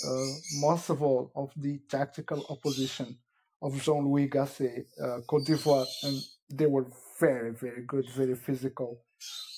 uh, 0.09 0.61
most 0.67 0.89
of 0.89 1.03
all 1.03 1.31
of 1.37 1.51
the 1.57 1.79
tactical 1.91 2.47
opposition 2.49 3.19
of 3.61 3.81
Jean 3.83 4.07
Louis 4.07 4.29
Gasset, 4.29 4.87
uh, 5.03 5.21
Cote 5.29 5.45
d'Ivoire, 5.47 5.87
and 6.05 6.17
they 6.51 6.67
were 6.67 6.87
very, 7.21 7.53
very 7.53 7.83
good, 7.87 8.09
very 8.11 8.35
physical. 8.35 9.01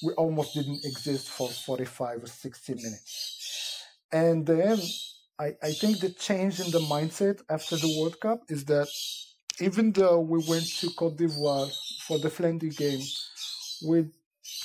We 0.02 0.12
almost 0.14 0.54
didn't 0.54 0.84
exist 0.84 1.28
for 1.28 1.48
45 1.48 2.24
or 2.24 2.26
60 2.26 2.74
minutes. 2.74 3.82
And 4.12 4.46
then 4.46 4.78
I, 5.38 5.54
I 5.62 5.72
think 5.72 6.00
the 6.00 6.10
change 6.10 6.60
in 6.60 6.70
the 6.70 6.80
mindset 6.80 7.40
after 7.48 7.76
the 7.76 7.98
World 7.98 8.20
Cup 8.20 8.42
is 8.48 8.64
that 8.66 8.88
even 9.60 9.92
though 9.92 10.20
we 10.20 10.44
went 10.46 10.66
to 10.80 10.90
Cote 10.90 11.16
d'Ivoire 11.16 11.70
for 12.06 12.18
the 12.18 12.30
friendly 12.30 12.70
game 12.70 13.02
with 13.82 14.12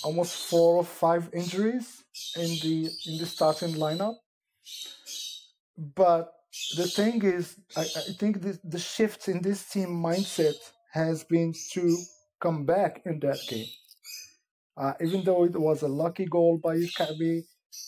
almost 0.04 0.50
four 0.50 0.78
or 0.78 0.84
five 0.84 1.30
injuries 1.34 2.04
in 2.36 2.50
the 2.62 2.90
in 3.08 3.18
the 3.18 3.26
starting 3.26 3.74
lineup, 3.76 4.16
but 5.78 6.34
the 6.76 6.88
thing 6.88 7.24
is, 7.24 7.56
I, 7.76 7.82
I 7.82 8.14
think 8.20 8.42
the, 8.42 8.60
the 8.64 8.80
shift 8.80 9.28
in 9.28 9.42
this 9.42 9.70
team 9.70 9.90
mindset 9.90 10.56
has 10.92 11.24
been 11.24 11.54
to 11.72 11.98
come 12.40 12.66
back 12.66 13.02
in 13.06 13.20
that 13.22 13.40
game. 13.48 13.68
Uh, 14.82 14.94
even 15.00 15.24
though 15.24 15.44
it 15.44 15.56
was 15.56 15.84
a 15.84 15.88
lucky 15.88 16.26
goal 16.26 16.58
by 16.58 16.76
Icardi, 16.76 17.44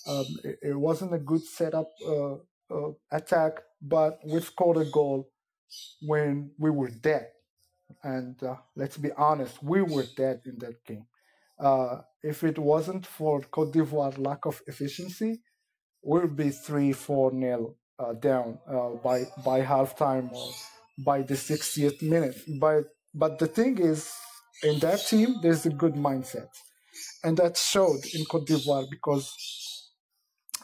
um, 0.07 0.25
it, 0.43 0.59
it, 0.61 0.79
wasn't 0.79 1.11
a 1.13 1.17
good 1.17 1.41
setup 1.41 1.89
uh, 2.07 2.33
uh, 2.69 2.91
attack, 3.11 3.53
but 3.81 4.19
we 4.23 4.39
scored 4.41 4.77
a 4.77 4.85
goal 4.85 5.27
when 6.01 6.51
we 6.59 6.69
were 6.69 6.91
dead. 6.91 7.29
And 8.03 8.41
uh, 8.43 8.57
let's 8.75 8.97
be 8.97 9.11
honest, 9.17 9.63
we 9.63 9.81
were 9.81 10.05
dead 10.15 10.41
in 10.45 10.59
that 10.59 10.85
game. 10.85 11.07
Uh, 11.59 12.01
if 12.21 12.43
it 12.43 12.59
wasn't 12.59 13.07
for 13.07 13.41
Cote 13.41 13.73
d'Ivoire 13.73 14.17
lack 14.19 14.45
of 14.45 14.61
efficiency, 14.67 15.41
we'd 16.03 16.35
be 16.35 16.51
three, 16.51 16.93
four 16.93 17.31
nil 17.31 17.75
uh, 17.97 18.13
down 18.13 18.59
by 19.03 19.23
by 19.43 19.61
halftime 19.61 20.31
or 20.31 20.51
by 20.99 21.21
the 21.23 21.35
60th 21.35 22.03
minute. 22.03 22.37
But 22.59 22.83
but 23.15 23.39
the 23.39 23.47
thing 23.47 23.79
is, 23.79 24.11
in 24.61 24.79
that 24.79 24.99
team, 25.07 25.39
there's 25.41 25.65
a 25.65 25.69
good 25.69 25.95
mindset, 25.95 26.49
and 27.23 27.37
that 27.37 27.57
showed 27.57 28.01
in 28.13 28.25
Cote 28.25 28.47
d'Ivoire 28.47 28.89
because 28.89 29.91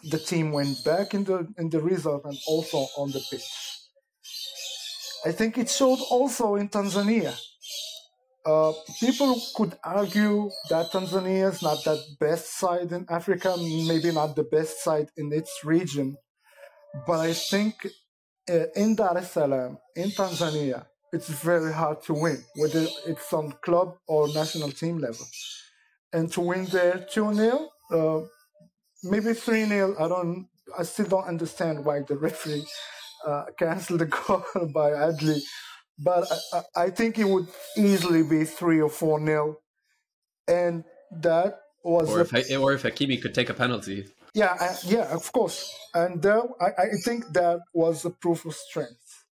the 0.03 0.19
team 0.19 0.51
went 0.51 0.83
back 0.83 1.13
in 1.13 1.23
the 1.23 1.47
in 1.57 1.69
the 1.69 1.81
result 1.81 2.23
and 2.25 2.37
also 2.47 2.87
on 2.97 3.11
the 3.11 3.21
pitch. 3.29 3.49
I 5.25 5.31
think 5.31 5.57
it 5.57 5.69
showed 5.69 5.99
also 6.09 6.55
in 6.55 6.69
Tanzania. 6.69 7.37
Uh, 8.45 8.71
people 8.99 9.39
could 9.55 9.75
argue 9.83 10.49
that 10.69 10.91
Tanzania 10.91 11.51
is 11.51 11.61
not 11.61 11.83
that 11.83 11.99
best 12.19 12.57
side 12.57 12.91
in 12.91 13.05
Africa, 13.09 13.55
maybe 13.85 14.11
not 14.11 14.35
the 14.35 14.45
best 14.45 14.81
side 14.81 15.09
in 15.17 15.31
its 15.33 15.59
region, 15.65 16.15
but 17.05 17.19
I 17.19 17.33
think 17.33 17.75
uh, 18.49 18.65
in 18.75 18.95
Dar 18.95 19.17
es 19.17 19.31
Salaam, 19.33 19.77
in 19.95 20.09
Tanzania, 20.09 20.85
it's 21.11 21.27
very 21.27 21.73
hard 21.73 22.01
to 22.03 22.13
win, 22.13 22.43
whether 22.55 22.87
it's 23.05 23.33
on 23.33 23.51
club 23.61 23.97
or 24.07 24.29
national 24.29 24.71
team 24.71 24.99
level. 24.99 25.25
And 26.11 26.31
to 26.33 26.41
win 26.41 26.65
there 26.65 27.05
2 27.11 27.33
0, 27.33 27.69
uh, 27.91 28.21
maybe 29.03 29.33
3 29.33 29.65
0, 29.65 29.95
I 29.99 30.07
don't, 30.07 30.47
I 30.77 30.83
still 30.83 31.05
don't 31.05 31.25
understand 31.25 31.85
why 31.85 32.01
the 32.01 32.17
referee 32.17 32.65
uh, 33.25 33.45
canceled 33.57 33.99
the 33.99 34.05
goal 34.27 34.43
by 34.73 34.91
Adli. 34.91 35.39
But 35.99 36.31
I, 36.53 36.83
I 36.83 36.89
think 36.89 37.19
it 37.19 37.27
would 37.27 37.47
easily 37.77 38.23
be 38.23 38.45
3 38.45 38.81
or 38.81 38.89
4 38.89 39.25
0. 39.25 39.57
And 40.47 40.83
that 41.21 41.59
was. 41.83 42.09
Or, 42.09 42.21
if, 42.21 42.33
or 42.33 42.73
if 42.73 42.83
Hakimi 42.83 43.21
could 43.21 43.35
take 43.35 43.49
a 43.49 43.53
penalty. 43.53 44.07
Yeah, 44.33 44.55
uh, 44.59 44.75
yeah, 44.85 45.13
of 45.13 45.31
course. 45.31 45.73
And 45.93 46.23
uh, 46.25 46.43
I, 46.61 46.65
I 46.65 46.87
think 47.03 47.33
that 47.33 47.59
was 47.73 48.05
a 48.05 48.09
proof 48.09 48.45
of 48.45 48.53
strength. 48.53 49.25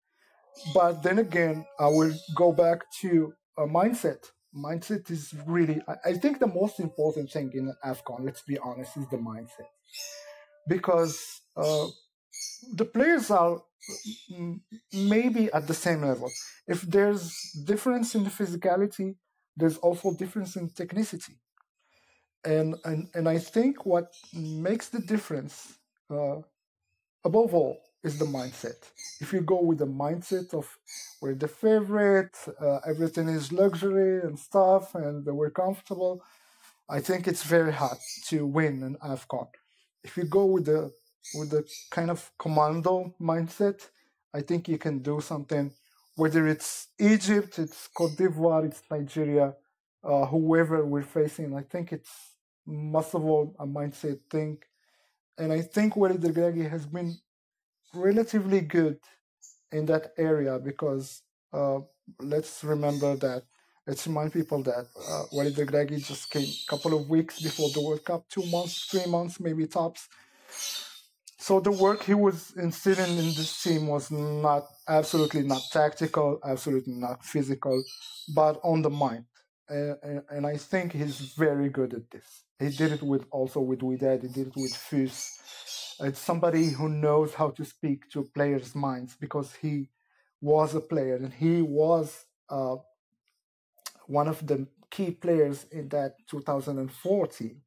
But 0.73 1.03
then 1.03 1.19
again, 1.19 1.67
I 1.79 1.89
will 1.89 2.15
go 2.37 2.53
back 2.53 2.83
to 3.01 3.33
a 3.59 3.67
mindset. 3.67 4.31
Mindset 4.57 5.11
is 5.11 5.35
really, 5.47 5.83
I, 6.05 6.15
think 6.15 6.39
the 6.39 6.47
most 6.47 6.79
important 6.79 7.31
thing 7.31 7.51
in 7.55 7.75
AFCON, 7.85 8.25
let's 8.25 8.43
be 8.43 8.57
honest, 8.59 8.97
is 8.97 9.09
the 9.09 9.17
mindset. 9.17 9.69
Because 10.69 11.41
uh, 11.57 11.89
the 12.73 12.85
players 12.85 13.31
are 13.31 13.61
maybe 14.93 15.53
at 15.53 15.67
the 15.67 15.75
same 15.75 16.03
level. 16.03 16.31
If 16.69 16.83
there's 16.83 17.35
difference 17.65 18.15
in 18.15 18.25
the 18.25 18.31
physicality, 18.31 19.17
there's 19.57 19.77
also 19.79 20.15
difference 20.15 20.57
in 20.57 20.71
technicity 20.71 21.35
and 22.45 22.77
and 22.85 23.09
and 23.15 23.29
I 23.29 23.39
think 23.39 23.87
what 23.87 24.13
makes 24.33 24.89
the 24.89 25.01
difference, 25.01 25.79
uh, 26.11 26.37
above 27.25 27.55
all, 27.55 27.81
is 28.05 28.19
the 28.19 28.27
mindset. 28.27 28.81
If 29.21 29.33
you 29.33 29.41
go 29.41 29.61
with 29.63 29.79
the 29.79 29.87
mindset 30.05 30.55
of 30.55 30.67
we're 31.21 31.35
the 31.35 31.49
favorite, 31.49 32.37
uh, 32.61 32.79
everything 32.87 33.29
is 33.29 33.51
luxury 33.51 34.21
and 34.27 34.39
stuff, 34.39 34.95
and 34.95 35.25
we're 35.27 35.51
comfortable, 35.51 36.23
I 36.89 37.01
think 37.01 37.27
it's 37.27 37.43
very 37.43 37.73
hard 37.73 37.99
to 38.29 38.47
win 38.47 38.83
an 38.83 38.97
Afcon. 39.03 39.49
If 40.03 40.17
you 40.19 40.25
go 40.25 40.45
with 40.45 40.67
the 40.67 40.93
with 41.35 41.51
the 41.51 41.65
kind 41.91 42.11
of 42.11 42.31
commando 42.39 43.15
mindset, 43.21 43.79
I 44.39 44.41
think 44.43 44.69
you 44.69 44.79
can 44.79 44.99
do 44.99 45.21
something. 45.21 45.73
Whether 46.17 46.47
it's 46.47 46.89
Egypt, 46.99 47.59
it's 47.59 47.89
Cote 47.97 48.17
d'Ivoire, 48.17 48.67
it's 48.67 48.83
Nigeria, 48.91 49.55
uh, 50.05 50.27
whoever 50.27 50.85
we're 50.85 51.03
facing, 51.03 51.57
I 51.57 51.63
think 51.63 51.93
it's 51.93 52.13
most 52.67 53.15
of 53.15 53.25
all 53.25 53.57
a 53.59 53.67
mindset 53.67 54.21
thing. 54.31 54.59
And 55.39 55.53
I 55.53 55.63
think 55.63 55.97
Walid 55.97 56.21
Regragui 56.21 56.69
has 56.71 56.87
been 56.87 57.17
relatively 57.95 58.61
good 58.61 58.99
in 59.73 59.87
that 59.87 60.13
area 60.19 60.59
because 60.59 61.23
uh, 61.53 61.79
let's 62.21 62.63
remember 62.65 63.17
that 63.17 63.43
let's 63.87 64.07
remind 64.07 64.33
people 64.33 64.63
that 64.63 64.87
uh, 65.09 65.25
Walid 65.33 65.55
Regragui 65.55 66.05
just 66.05 66.31
came 66.31 66.47
a 66.47 66.71
couple 66.71 66.97
of 66.97 67.09
weeks 67.09 67.41
before 67.41 67.71
the 67.71 67.81
World 67.81 68.05
Cup, 68.05 68.29
two 68.29 68.45
months, 68.47 68.87
three 68.91 69.07
months, 69.07 69.41
maybe 69.41 69.67
tops. 69.67 70.09
So 71.39 71.61
the 71.61 71.73
work 71.73 72.05
he 72.05 72.15
was 72.15 72.55
instilling 72.57 73.19
in 73.19 73.27
this 73.35 73.63
team 73.63 73.87
was 73.87 74.11
not 74.11 74.67
absolutely 74.89 75.43
not 75.43 75.61
tactical, 75.71 76.39
absolutely 76.43 76.95
not 76.95 77.23
physical, 77.23 77.83
but 78.35 78.59
on 78.65 78.81
the 78.81 78.89
mind. 78.89 79.27
And, 79.69 80.23
and 80.31 80.47
I 80.47 80.57
think 80.57 80.93
he's 80.93 81.19
very 81.37 81.69
good 81.69 81.93
at 81.93 82.11
this. 82.11 82.45
He 82.59 82.71
did 82.71 82.93
it 82.93 83.03
with 83.03 83.27
also 83.31 83.61
with 83.61 83.81
Wydad. 83.81 84.23
He 84.23 84.29
did 84.29 84.47
it 84.49 84.57
with 84.57 84.75
Fus. 84.75 85.39
It's 86.01 86.21
somebody 86.21 86.71
who 86.71 86.89
knows 86.89 87.35
how 87.35 87.51
to 87.51 87.65
speak 87.65 88.11
to 88.11 88.25
players' 88.35 88.75
minds 88.75 89.17
because 89.19 89.55
he 89.55 89.89
was 90.41 90.75
a 90.75 90.81
player 90.81 91.17
and 91.17 91.33
he 91.33 91.63
was 91.63 92.27
uh, 92.51 92.77
one 94.07 94.29
of 94.29 94.47
the 94.47 94.67
key 94.91 95.11
players 95.11 95.67
in 95.71 95.89
that 95.91 96.17
2014. 96.29 97.61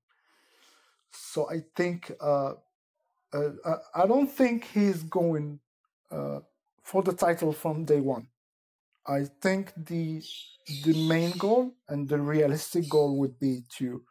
So 1.11 1.49
I 1.49 1.63
think 1.75 2.11
uh, 2.21 2.53
uh, 3.33 3.49
uh, 3.65 3.77
I 3.95 4.07
don't 4.07 4.31
think 4.31 4.65
he's 4.73 5.03
going 5.03 5.59
uh, 6.11 6.39
for 6.83 7.03
the 7.03 7.13
title 7.13 7.53
from 7.53 7.85
day 7.85 8.01
one. 8.01 8.27
I 9.07 9.25
think 9.41 9.73
the 9.77 10.21
the 10.85 11.07
main 11.07 11.31
goal 11.37 11.73
and 11.89 12.07
the 12.09 12.19
realistic 12.19 12.89
goal 12.89 13.17
would 13.19 13.39
be 13.39 13.63
to 13.77 14.03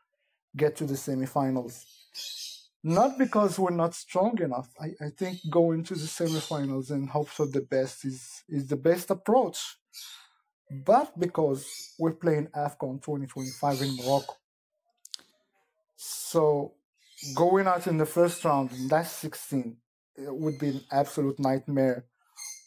get 0.57 0.77
to 0.77 0.87
the 0.87 0.95
semifinals. 0.95 1.85
Not 2.83 3.19
because 3.19 3.59
we're 3.59 3.71
not 3.71 3.95
strong 3.95 4.41
enough. 4.41 4.69
I, 4.81 4.93
I 5.05 5.11
think 5.17 5.39
going 5.51 5.83
to 5.85 5.95
the 5.95 6.07
semifinals 6.07 6.91
and 6.91 7.09
hope 7.09 7.29
for 7.29 7.47
the 7.47 7.63
best 7.63 8.05
is, 8.05 8.45
is 8.49 8.69
the 8.69 8.77
best 8.77 9.11
approach. 9.11 9.59
But 10.71 11.19
because 11.19 11.95
we're 11.99 12.15
playing 12.15 12.49
AFCON 12.49 13.03
2025 13.03 13.83
in 13.83 13.97
Morocco. 13.97 14.35
So 15.97 16.75
going 17.35 17.67
out 17.67 17.87
in 17.87 17.99
the 17.99 18.07
first 18.07 18.45
round, 18.45 18.71
that's 18.89 19.11
16, 19.11 19.77
it 20.17 20.35
would 20.35 20.59
be 20.59 20.69
an 20.69 20.85
absolute 20.93 21.39
nightmare, 21.39 22.07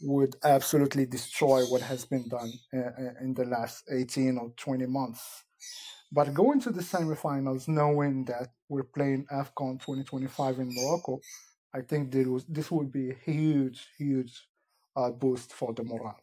would 0.02 0.36
absolutely 0.44 1.06
destroy 1.06 1.64
what 1.66 1.82
has 1.82 2.06
been 2.06 2.28
done 2.30 2.52
uh, 2.74 3.22
in 3.22 3.34
the 3.34 3.46
last 3.46 3.84
18 3.92 4.38
or 4.38 4.52
20 4.58 4.86
months. 4.88 5.44
But 6.12 6.34
going 6.34 6.60
to 6.62 6.72
the 6.72 6.82
semifinals, 6.82 7.68
knowing 7.68 8.26
that 8.26 8.50
we're 8.68 8.84
playing 8.84 9.26
AFCON 9.32 9.80
2025 9.80 10.60
in 10.60 10.74
Morocco, 10.74 11.20
I 11.74 11.82
think 11.82 12.12
this, 12.12 12.26
was, 12.26 12.46
this 12.46 12.72
would 12.72 12.92
be 12.92 13.12
a 13.12 13.14
huge, 13.14 13.88
huge 13.98 14.48
uh, 14.96 15.12
boost 15.12 15.54
for 15.54 15.74
the 15.74 15.84
morale. 15.84 16.20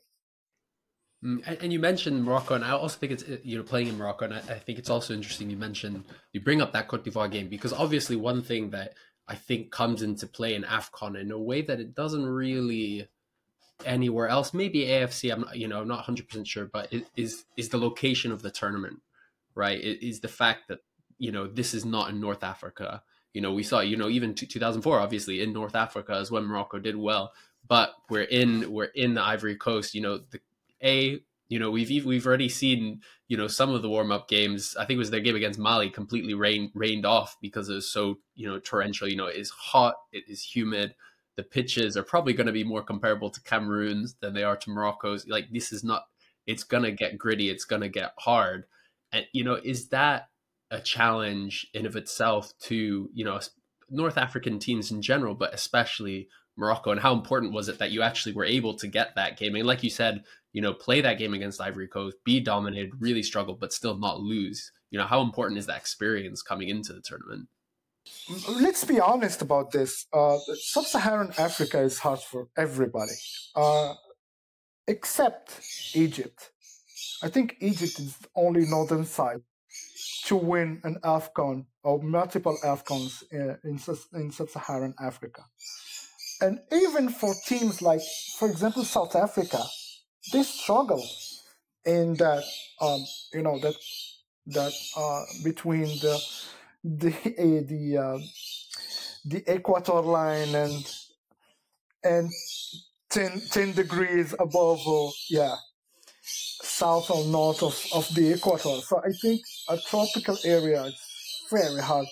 Mm, 1.25 1.63
and, 1.63 1.73
you 1.73 1.79
mentioned 1.79 2.25
Morocco, 2.25 2.55
and 2.55 2.65
I 2.65 2.71
also 2.71 2.99
think 2.99 3.13
it's 3.13 3.25
you 3.43 3.57
know 3.57 3.63
playing 3.63 3.89
in 3.89 3.97
Morocco, 3.97 4.27
and 4.27 4.35
I, 4.35 4.59
think 4.59 4.79
it's 4.79 4.91
also 4.91 5.15
interesting 5.15 5.49
you 5.49 5.57
mentioned 5.57 6.05
you 6.33 6.41
bring 6.41 6.61
up 6.61 6.73
that 6.73 6.89
Cote 6.89 7.05
d'Ivoire 7.05 7.31
game 7.31 7.49
because 7.49 7.73
obviously 7.73 8.17
one 8.17 8.43
thing 8.43 8.71
that 8.71 8.93
I 9.27 9.35
think 9.35 9.71
comes 9.71 10.03
into 10.03 10.27
play 10.27 10.55
in 10.55 10.63
Afcon 10.65 11.19
in 11.19 11.31
a 11.31 11.39
way 11.39 11.63
that 11.63 11.81
it 11.81 11.95
doesn't 11.95 12.27
really 12.27 13.09
anywhere 13.87 14.29
else. 14.29 14.53
Maybe 14.53 14.81
AFC, 14.81 15.33
I'm 15.33 15.47
you 15.55 15.69
know 15.69 15.81
I'm 15.81 15.89
not 15.89 15.99
100 15.99 16.29
percent 16.29 16.47
sure, 16.47 16.67
but 16.67 16.93
it 16.93 17.07
is 17.17 17.47
is 17.57 17.71
the 17.71 17.79
location 17.79 18.31
of 18.31 18.43
the 18.43 18.51
tournament 18.51 19.01
right? 19.57 19.81
Is 19.81 20.21
the 20.21 20.29
fact 20.29 20.69
that 20.69 20.79
you 21.19 21.33
know 21.33 21.47
this 21.47 21.75
is 21.75 21.85
not 21.85 22.11
in 22.11 22.21
North 22.21 22.45
Africa. 22.45 23.03
You 23.33 23.41
know, 23.41 23.53
we 23.53 23.63
mm. 23.63 23.67
saw 23.67 23.81
you 23.81 23.97
know 23.97 24.09
even 24.09 24.35
2004, 24.35 25.01
obviously 25.01 25.43
in 25.43 25.53
North 25.53 25.75
Africa 25.75 26.17
is 26.19 26.31
when 26.31 26.45
Morocco 26.45 26.79
did 26.79 26.97
well, 26.97 27.33
but 27.67 27.95
we're 28.09 28.23
in 28.23 28.71
we're 28.73 28.85
in 28.95 29.15
the 29.15 29.23
Ivory 29.23 29.57
Coast. 29.57 29.95
You 29.95 30.03
know, 30.03 30.21
the, 30.31 30.41
a 30.83 31.21
you 31.49 31.59
know 31.59 31.71
we've 31.71 32.05
we've 32.05 32.27
already 32.27 32.49
seen 32.49 33.01
you 33.29 33.37
know 33.37 33.47
some 33.47 33.73
of 33.73 33.83
the 33.83 33.89
warm 33.89 34.13
up 34.13 34.29
games. 34.29 34.77
I 34.79 34.85
think 34.85 34.97
it 34.97 34.99
was 34.99 35.11
their 35.11 35.21
game 35.21 35.37
against 35.37 35.59
Mali 35.59 35.91
completely 35.91 36.35
rain, 36.35 36.71
rained 36.75 37.07
off 37.07 37.37
because 37.41 37.69
it 37.69 37.75
was 37.75 37.91
so 37.91 38.19
you 38.35 38.49
know 38.49 38.59
torrential. 38.59 39.09
You 39.09 39.17
know, 39.17 39.27
it 39.27 39.37
is 39.37 39.51
hot, 39.51 39.95
it 40.13 40.25
is 40.29 40.43
humid. 40.43 40.95
The 41.37 41.43
pitches 41.43 41.99
are 41.99 42.03
probably 42.03 42.33
going 42.33 42.47
to 42.47 42.53
be 42.53 42.65
more 42.65 42.83
comparable 42.83 43.29
to 43.29 43.43
Cameroon's 43.43 44.15
than 44.21 44.33
they 44.33 44.43
are 44.43 44.57
to 44.57 44.71
Morocco's. 44.71 45.27
Like 45.29 45.47
this 45.51 45.73
is 45.73 45.85
not. 45.85 46.05
It's 46.47 46.65
going 46.65 46.85
to 46.85 46.93
get 46.93 47.19
gritty. 47.19 47.51
It's 47.51 47.65
going 47.65 47.83
to 47.83 47.89
get 47.89 48.13
hard. 48.19 48.67
And 49.13 49.27
you 49.33 49.45
know, 49.45 49.59
is 49.63 49.89
that 49.89 50.29
a 50.71 50.81
challenge 50.81 51.67
in 51.75 51.87
of 51.87 51.97
itself 51.97 52.53
to 52.63 53.09
you 53.13 53.25
know 53.25 53.41
North 53.89 54.19
African 54.19 54.59
teams 54.59 54.91
in 54.91 55.03
general, 55.03 55.35
but 55.35 55.55
especially 55.55 56.29
Morocco? 56.57 56.91
And 56.91 57.01
how 57.01 57.13
important 57.13 57.53
was 57.53 57.69
it 57.69 57.79
that 57.79 57.91
you 57.91 58.03
actually 58.03 58.35
were 58.35 58.45
able 58.45 58.75
to 58.75 58.87
get 58.87 59.15
that 59.15 59.39
game? 59.39 59.55
And 59.55 59.67
like 59.67 59.83
you 59.83 59.91
said, 59.91 60.25
you 60.53 60.63
know, 60.63 60.73
play 60.73 61.01
that 61.01 61.19
game 61.19 61.35
against 61.35 61.61
Ivory 61.61 61.89
Coast, 61.89 62.17
be 62.25 62.41
dominated, 62.41 62.93
really 62.99 63.23
struggle, 63.23 63.55
but 63.55 63.73
still 63.73 63.99
not 63.99 64.21
lose. 64.21 64.73
You 64.91 64.99
know, 64.99 65.07
how 65.07 65.21
important 65.21 65.59
is 65.59 65.67
that 65.67 65.77
experience 65.77 66.43
coming 66.43 66.69
into 66.69 66.93
the 66.93 67.03
tournament? 67.03 67.49
Let's 68.49 68.85
be 68.85 69.01
honest 69.01 69.43
about 69.43 69.73
this. 69.73 70.07
Uh, 70.13 70.39
Sub-Saharan 70.55 71.33
Africa 71.39 71.81
is 71.81 71.99
hard 71.99 72.21
for 72.21 72.49
everybody, 72.57 73.13
uh, 73.55 73.95
except 74.87 75.61
Egypt. 75.95 76.51
I 77.23 77.29
think 77.29 77.57
Egypt 77.61 77.99
is 77.99 78.17
the 78.19 78.29
only 78.35 78.67
northern 78.67 79.05
side 79.05 79.43
to 80.25 80.37
win 80.37 80.81
an 80.85 80.99
AFCON 81.03 81.67
or 81.83 82.03
multiple 82.03 82.59
AFCONs 82.65 83.23
in, 83.31 83.59
in, 83.65 83.81
in 84.15 84.31
sub-Saharan 84.31 84.95
Africa. 85.01 85.45
And 86.41 86.61
even 86.73 87.09
for 87.09 87.35
teams 87.47 87.81
like, 87.81 88.03
for 88.39 88.49
example, 88.51 88.85
South 88.85 89.17
Africa, 89.17 89.63
they 90.33 90.43
struggle 90.43 91.05
in 91.85 92.15
that, 92.15 92.45
um, 92.81 93.05
you 93.33 93.43
know, 93.43 93.59
that 93.61 93.75
that 94.49 94.73
uh, 94.97 95.23
between 95.43 95.87
the 95.87 96.21
the 96.85 97.09
uh, 97.09 97.63
the 97.69 97.99
uh, 97.99 98.19
the 99.25 99.53
equator 99.53 100.01
line 100.01 100.55
and 100.55 100.95
and 102.05 102.31
10, 103.11 103.43
10 103.51 103.73
degrees 103.73 104.35
above, 104.39 104.81
uh, 104.87 105.11
yeah, 105.29 105.57
south 106.63 107.11
or 107.11 107.25
north 107.27 107.63
of, 107.63 107.85
of 107.95 108.15
the 108.15 108.33
equator. 108.33 108.81
So 108.83 109.01
I 109.05 109.13
think 109.21 109.43
a 109.69 109.79
tropical 109.79 110.39
area 110.45 110.85
is 110.85 111.01
very 111.51 111.81
hard 111.81 112.07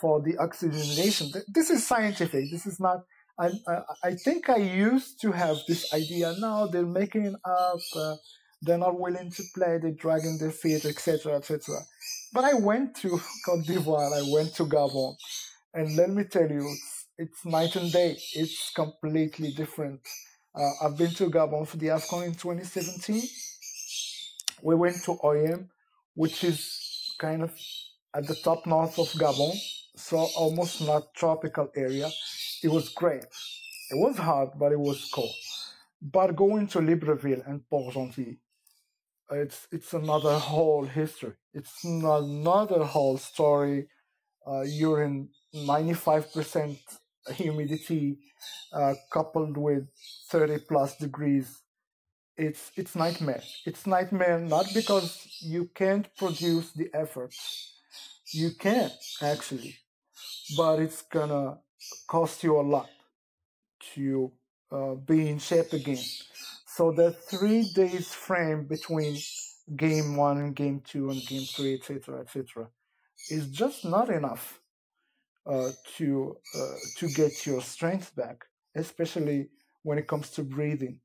for 0.00 0.20
the 0.20 0.36
oxygenation. 0.38 1.32
This 1.48 1.70
is 1.70 1.86
scientific. 1.86 2.50
This 2.50 2.66
is 2.66 2.80
not. 2.80 3.04
I, 3.38 3.50
I, 4.04 4.14
think 4.14 4.48
I 4.50 4.58
used 4.58 5.20
to 5.22 5.32
have 5.32 5.56
this 5.66 5.92
idea. 5.94 6.34
Now 6.38 6.66
they're 6.66 6.86
making 6.86 7.34
up. 7.44 7.80
Uh, 7.96 8.16
they're 8.60 8.78
not 8.78 8.98
willing 8.98 9.30
to 9.30 9.42
play. 9.54 9.78
They're 9.78 9.92
dragging 9.92 10.38
their 10.38 10.52
feet, 10.52 10.84
etc., 10.84 11.36
etc. 11.36 11.76
But 12.32 12.44
I 12.44 12.54
went 12.54 12.94
to 12.96 13.08
Cote 13.46 13.64
d'Ivoire. 13.64 14.12
I 14.12 14.30
went 14.32 14.54
to 14.56 14.64
Gabon, 14.64 15.16
and 15.74 15.96
let 15.96 16.10
me 16.10 16.24
tell 16.24 16.48
you, 16.48 16.60
it's, 16.60 17.06
it's 17.18 17.44
night 17.44 17.74
and 17.76 17.90
day. 17.90 18.16
It's 18.34 18.70
completely 18.74 19.52
different. 19.52 20.00
Uh, 20.54 20.70
I've 20.84 20.96
been 20.96 21.14
to 21.14 21.30
Gabon 21.30 21.66
for 21.66 21.78
the 21.78 21.86
AFCON 21.86 22.26
in 22.26 22.34
2017 22.34 23.22
we 24.62 24.74
went 24.74 25.02
to 25.04 25.18
Oyem, 25.24 25.68
which 26.14 26.44
is 26.44 27.14
kind 27.18 27.42
of 27.42 27.52
at 28.14 28.26
the 28.26 28.36
top 28.36 28.66
north 28.66 28.98
of 28.98 29.08
Gabon, 29.12 29.54
so 29.96 30.28
almost 30.36 30.80
not 30.80 31.14
tropical 31.14 31.70
area. 31.76 32.08
It 32.62 32.68
was 32.68 32.88
great. 32.90 33.24
It 33.90 33.96
was 33.96 34.16
hot, 34.16 34.58
but 34.58 34.72
it 34.72 34.78
was 34.78 35.10
cool. 35.12 35.32
But 36.00 36.36
going 36.36 36.66
to 36.68 36.78
Libreville 36.78 37.46
and 37.46 37.68
Port-Gentil, 37.68 38.36
it's 39.30 39.66
it's 39.70 39.92
another 39.94 40.38
whole 40.38 40.84
history. 40.84 41.32
It's 41.54 41.84
another 41.84 42.84
whole 42.84 43.18
story. 43.18 43.88
Uh, 44.46 44.62
you're 44.62 45.02
in 45.04 45.28
95% 45.54 46.76
humidity, 47.30 48.18
uh, 48.72 48.94
coupled 49.12 49.56
with 49.56 49.84
30 50.30 50.58
plus 50.68 50.96
degrees 50.96 51.62
it's 52.36 52.72
it's 52.76 52.94
nightmare. 52.96 53.42
It's 53.66 53.86
nightmare 53.86 54.38
not 54.38 54.66
because 54.74 55.26
you 55.40 55.70
can't 55.74 56.08
produce 56.16 56.72
the 56.72 56.90
effort. 56.94 57.34
You 58.32 58.50
can 58.58 58.90
actually, 59.20 59.76
but 60.56 60.80
it's 60.80 61.02
gonna 61.02 61.58
cost 62.08 62.42
you 62.42 62.58
a 62.58 62.62
lot 62.62 62.88
to 63.94 64.32
uh, 64.70 64.94
be 64.94 65.28
in 65.28 65.38
shape 65.38 65.72
again. 65.72 66.02
So 66.66 66.92
the 66.92 67.12
three 67.12 67.70
days 67.74 68.14
frame 68.14 68.64
between 68.64 69.18
game 69.76 70.16
one 70.16 70.38
and 70.38 70.56
game 70.56 70.80
two 70.84 71.10
and 71.10 71.20
game 71.26 71.44
three, 71.44 71.74
etc., 71.74 72.20
etc., 72.20 72.68
is 73.30 73.48
just 73.48 73.84
not 73.84 74.08
enough 74.08 74.60
uh, 75.46 75.70
to 75.96 76.36
uh, 76.56 76.74
to 76.96 77.08
get 77.08 77.44
your 77.44 77.60
strength 77.60 78.16
back, 78.16 78.46
especially 78.74 79.50
when 79.82 79.98
it 79.98 80.06
comes 80.06 80.30
to 80.30 80.42
breathing 80.42 81.00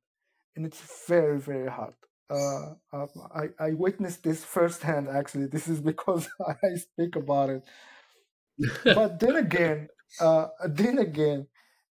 and 0.57 0.65
it's 0.65 0.81
very 1.07 1.39
very 1.39 1.69
hard. 1.69 1.93
Uh, 2.29 2.73
um, 2.91 3.09
I 3.33 3.49
I 3.59 3.71
witnessed 3.73 4.23
this 4.23 4.43
firsthand. 4.43 5.07
Actually, 5.07 5.47
this 5.47 5.67
is 5.67 5.79
because 5.79 6.27
I 6.63 6.75
speak 6.75 7.15
about 7.15 7.49
it. 7.51 7.63
but 8.83 9.19
then 9.19 9.35
again, 9.37 9.87
uh, 10.19 10.47
then 10.65 10.97
again, 10.97 11.47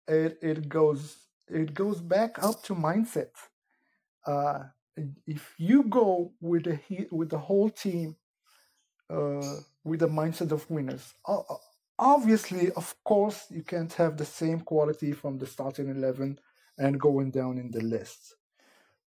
it 0.09 0.39
it 0.43 0.69
goes 0.69 1.17
it 1.49 1.75
goes 1.75 2.01
back 2.01 2.43
up 2.43 2.63
to 2.65 2.75
mindset. 2.75 3.31
Uh, 4.27 4.65
if 5.27 5.55
you 5.59 5.85
go 5.85 6.33
with 6.41 6.65
the 6.65 7.07
with 7.11 7.31
the 7.31 7.39
whole 7.39 7.69
team, 7.71 8.17
uh, 9.11 9.57
with 9.85 10.01
the 10.01 10.09
mindset 10.09 10.53
of 10.53 10.69
winners, 10.71 11.15
obviously, 11.99 12.73
of 12.73 12.95
course, 13.05 13.47
you 13.51 13.63
can't 13.63 13.93
have 13.95 14.17
the 14.17 14.25
same 14.25 14.61
quality 14.61 15.13
from 15.13 15.39
the 15.39 15.47
starting 15.47 15.91
eleven 15.91 16.39
and 16.79 16.99
going 16.99 17.31
down 17.31 17.59
in 17.59 17.71
the 17.71 17.83
list. 17.83 18.35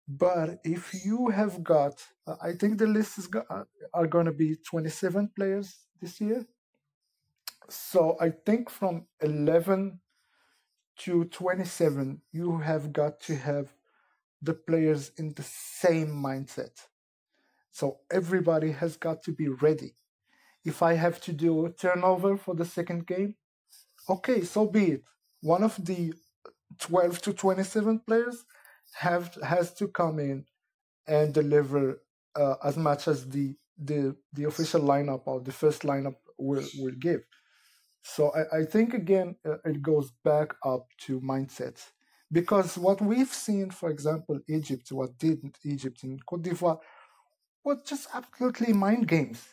But 0.10 0.60
if 0.66 1.06
you 1.06 1.30
have 1.30 1.64
got, 1.64 2.06
uh, 2.28 2.36
I 2.42 2.52
think 2.54 2.78
the 2.80 2.88
list 2.88 3.18
is 3.18 3.28
go- 3.28 3.46
uh, 3.50 3.64
are 3.94 4.08
going 4.08 4.26
to 4.26 4.34
be 4.34 4.56
27 4.58 5.30
players 5.36 5.78
this 6.02 6.20
year. 6.20 6.46
So 7.70 8.18
I 8.20 8.30
think 8.32 8.70
from 8.70 9.06
11 9.22 10.02
to 11.00 11.26
27, 11.26 12.22
you 12.32 12.60
have 12.60 12.94
got 12.94 13.20
to 13.22 13.36
have 13.36 13.74
the 14.42 14.54
players 14.54 15.12
in 15.18 15.34
the 15.36 15.44
same 15.44 16.10
mindset. 16.10 16.76
So 17.72 18.00
everybody 18.12 18.72
has 18.74 18.98
got 18.98 19.24
to 19.24 19.32
be 19.34 19.48
ready. 19.50 19.96
If 20.66 20.84
I 20.84 20.94
have 20.96 21.22
to 21.22 21.34
do 21.34 21.66
a 21.66 21.72
turnover 21.74 22.38
for 22.38 22.56
the 22.56 22.66
second 22.66 23.08
game, 23.08 23.36
okay, 24.10 24.44
so 24.44 24.68
be 24.68 24.86
it. 24.94 25.04
One 25.42 25.64
of 25.64 25.76
the 25.86 26.14
12 26.80 27.22
to 27.24 27.34
27 27.34 28.00
players 28.02 28.46
have 28.96 29.38
has 29.44 29.74
to 29.76 29.88
come 29.88 30.20
in 30.20 30.46
and 31.08 31.34
deliver 31.34 32.02
uh, 32.36 32.56
as 32.64 32.78
much 32.78 33.08
as 33.08 33.28
the 33.30 33.56
the 33.78 34.16
the 34.34 34.46
official 34.46 34.82
lineup 34.82 35.22
or 35.26 35.40
the 35.42 35.52
first 35.52 35.84
lineup 35.84 36.16
will 36.38 36.66
will 36.80 36.96
give. 37.00 37.22
So 38.04 38.32
I, 38.34 38.60
I 38.60 38.66
think 38.66 38.94
again 38.94 39.36
uh, 39.46 39.58
it 39.66 39.82
goes 39.82 40.12
back 40.24 40.54
up 40.66 40.88
to 41.06 41.20
mindsets 41.22 41.92
because 42.32 42.78
what 42.78 43.02
we've 43.02 43.34
seen, 43.34 43.72
for 43.72 43.90
example, 43.90 44.40
Egypt, 44.48 44.92
what 44.92 45.18
did 45.18 45.40
Egypt 45.64 46.04
in 46.04 46.20
Cote 46.28 46.44
d'Ivoire, 46.44 46.80
was 47.64 47.82
just 47.84 48.08
absolutely 48.14 48.74
mind 48.74 49.08
games. 49.08 49.44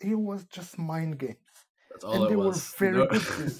It 0.00 0.14
was 0.14 0.44
just 0.44 0.78
mind 0.78 1.18
games, 1.18 1.36
and 2.02 2.28
they 2.28 2.36
was. 2.36 2.74
were 2.78 2.78
very 2.78 2.98
no. 2.98 3.06
good. 3.06 3.54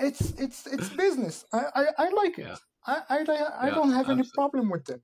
it's 0.00 0.20
it's 0.32 0.66
it's 0.66 0.88
business. 0.90 1.44
I 1.52 1.64
I, 1.74 1.84
I 1.98 2.08
like 2.10 2.38
it. 2.38 2.46
Yeah. 2.46 2.56
I 2.88 3.02
I, 3.10 3.16
I 3.64 3.68
yeah, 3.68 3.74
don't 3.74 3.92
have 3.92 4.08
any 4.08 4.24
problem 4.34 4.70
with 4.70 4.84
them. 4.86 5.02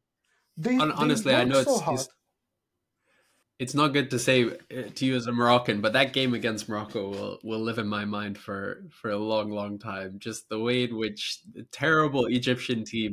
They, 0.56 0.76
honestly, 0.78 1.32
they 1.32 1.40
I 1.40 1.44
know 1.44 1.62
so 1.62 1.92
it's, 1.92 2.02
it's, 2.02 2.08
it's 3.58 3.74
not 3.74 3.92
good 3.92 4.10
to 4.10 4.18
say 4.18 4.44
uh, 4.44 4.90
to 4.94 5.06
you 5.06 5.16
as 5.16 5.26
a 5.26 5.32
Moroccan, 5.32 5.80
but 5.80 5.92
that 5.92 6.12
game 6.12 6.34
against 6.34 6.68
Morocco 6.68 7.08
will 7.10 7.38
will 7.42 7.60
live 7.60 7.78
in 7.78 7.88
my 7.88 8.04
mind 8.04 8.38
for 8.38 8.84
for 8.90 9.10
a 9.10 9.18
long, 9.18 9.50
long 9.50 9.78
time. 9.78 10.18
Just 10.18 10.48
the 10.48 10.58
way 10.58 10.84
in 10.84 10.96
which 10.96 11.40
the 11.52 11.64
terrible 11.72 12.26
Egyptian 12.26 12.84
team 12.84 13.12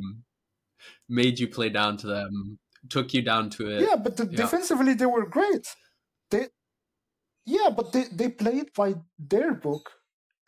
made 1.08 1.38
you 1.38 1.48
play 1.48 1.68
down 1.68 1.96
to 1.98 2.06
them, 2.06 2.58
took 2.88 3.14
you 3.14 3.22
down 3.22 3.50
to 3.50 3.70
it. 3.70 3.82
Yeah, 3.88 3.96
but 3.96 4.16
the, 4.16 4.24
yeah. 4.24 4.36
defensively 4.36 4.94
they 4.94 5.06
were 5.06 5.26
great. 5.26 5.66
They, 6.30 6.46
yeah, 7.44 7.70
but 7.76 7.92
they 7.92 8.04
they 8.12 8.28
played 8.28 8.72
by 8.74 8.94
their 9.18 9.54
book 9.54 9.90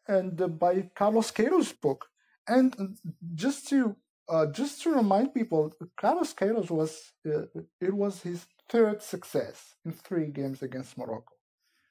and 0.09 0.41
uh, 0.41 0.49
by 0.49 0.91
Carlos 0.95 1.31
Queiroz' 1.31 1.81
book. 1.81 2.07
And 2.47 2.75
uh, 2.79 2.87
just 3.35 3.69
to 3.69 3.97
uh, 4.29 4.47
just 4.47 4.83
to 4.83 4.91
remind 4.91 5.35
people, 5.35 5.73
Carlos 5.97 6.33
Queiroz 6.35 6.71
was 6.71 7.13
uh, 7.27 7.43
it 7.81 7.93
was 7.93 8.23
his 8.23 8.47
third 8.69 9.03
success 9.03 9.75
in 9.85 9.93
three 9.93 10.27
games 10.27 10.63
against 10.63 10.97
Morocco. 10.97 11.35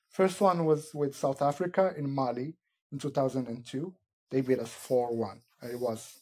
First 0.09 0.41
one 0.41 0.65
was 0.65 0.93
with 0.93 1.15
South 1.15 1.41
Africa 1.41 1.93
in 1.97 2.09
Mali 2.09 2.55
in 2.91 2.99
2002. 2.99 3.93
They 4.29 4.41
beat 4.41 4.59
us 4.59 4.73
4-1. 4.87 5.37
It 5.63 5.79
was 5.79 6.19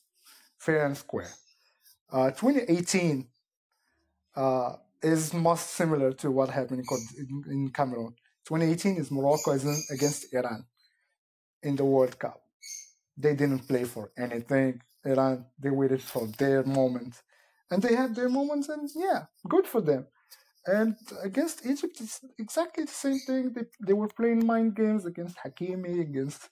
fair 0.58 0.86
and 0.86 0.98
square. 0.98 1.32
Uh, 2.12 2.32
2018, 2.32 3.28
uh, 4.36 4.76
is 5.02 5.34
most 5.34 5.72
similar 5.72 6.14
to 6.14 6.32
what 6.32 6.50
happened 6.50 6.86
in, 7.18 7.44
in 7.52 7.70
Cameroon. 7.70 8.14
2018 8.46 8.98
is 8.98 9.12
Morocco 9.12 9.52
against 9.52 10.34
Iran 10.34 10.66
in 11.64 11.76
the 11.76 11.86
World 11.86 12.18
Cup. 12.20 12.42
They 13.18 13.36
didn't 13.36 13.68
play 13.68 13.84
for 13.84 14.12
anything. 14.18 14.82
Iran, 15.06 15.46
they 15.60 15.70
waited 15.70 16.02
for 16.02 16.28
their 16.28 16.64
moment. 16.64 17.22
And 17.70 17.82
they 17.82 17.96
had 17.96 18.16
their 18.16 18.30
moments, 18.30 18.70
and 18.70 18.90
yeah, 18.96 19.26
good 19.48 19.66
for 19.66 19.82
them. 19.82 20.08
And 20.66 20.96
against 21.24 21.66
Egypt, 21.66 21.98
it's 22.00 22.20
exactly 22.38 22.84
the 22.84 22.92
same 22.92 23.20
thing. 23.20 23.54
They, 23.54 23.64
they 23.86 23.94
were 23.94 24.08
playing 24.08 24.46
mind 24.46 24.76
games 24.76 25.06
against 25.06 25.38
Hakimi, 25.38 26.02
against 26.02 26.50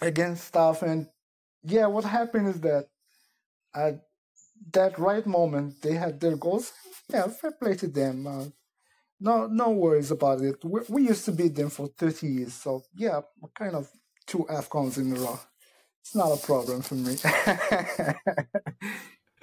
against 0.00 0.44
stuff. 0.44 0.82
And 0.82 1.06
yeah, 1.62 1.86
what 1.86 2.04
happened 2.04 2.48
is 2.48 2.60
that 2.60 2.86
at 3.74 4.02
that 4.72 4.98
right 4.98 5.26
moment, 5.26 5.80
they 5.82 5.94
had 5.94 6.20
their 6.20 6.36
goals. 6.36 6.72
Yeah, 7.08 7.28
fair 7.28 7.52
play 7.52 7.74
to 7.76 7.86
them. 7.86 8.26
Uh, 8.26 8.44
no, 9.20 9.46
no 9.46 9.70
worries 9.70 10.10
about 10.10 10.40
it. 10.40 10.56
We, 10.64 10.80
we 10.88 11.02
used 11.08 11.24
to 11.26 11.32
beat 11.32 11.54
them 11.54 11.70
for 11.70 11.86
30 11.86 12.26
years. 12.26 12.54
So 12.54 12.82
yeah, 12.96 13.20
kind 13.54 13.74
of 13.76 13.88
two 14.26 14.46
AFCONs 14.50 14.98
in 14.98 15.16
a 15.16 15.20
row. 15.20 15.38
It's 16.06 16.14
not 16.14 16.30
a 16.30 16.36
problem 16.36 16.82
for 16.82 16.94
me. 16.94 17.16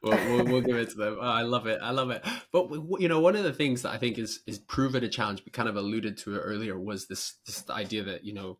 we'll, 0.00 0.16
we'll, 0.28 0.44
we'll, 0.44 0.60
give 0.60 0.76
it 0.76 0.90
to 0.90 0.96
them. 0.96 1.18
Oh, 1.20 1.26
I 1.26 1.42
love 1.42 1.66
it. 1.66 1.80
I 1.82 1.90
love 1.90 2.10
it. 2.10 2.24
But 2.52 2.70
you 3.00 3.08
know, 3.08 3.18
one 3.18 3.34
of 3.34 3.42
the 3.42 3.52
things 3.52 3.82
that 3.82 3.90
I 3.90 3.98
think 3.98 4.16
is 4.16 4.42
is 4.46 4.60
proven 4.60 5.02
a 5.02 5.08
challenge. 5.08 5.42
We 5.44 5.50
kind 5.50 5.68
of 5.68 5.74
alluded 5.74 6.18
to 6.18 6.36
it 6.36 6.38
earlier. 6.38 6.78
Was 6.78 7.08
this 7.08 7.34
this 7.46 7.68
idea 7.68 8.04
that 8.04 8.24
you 8.24 8.32
know, 8.32 8.58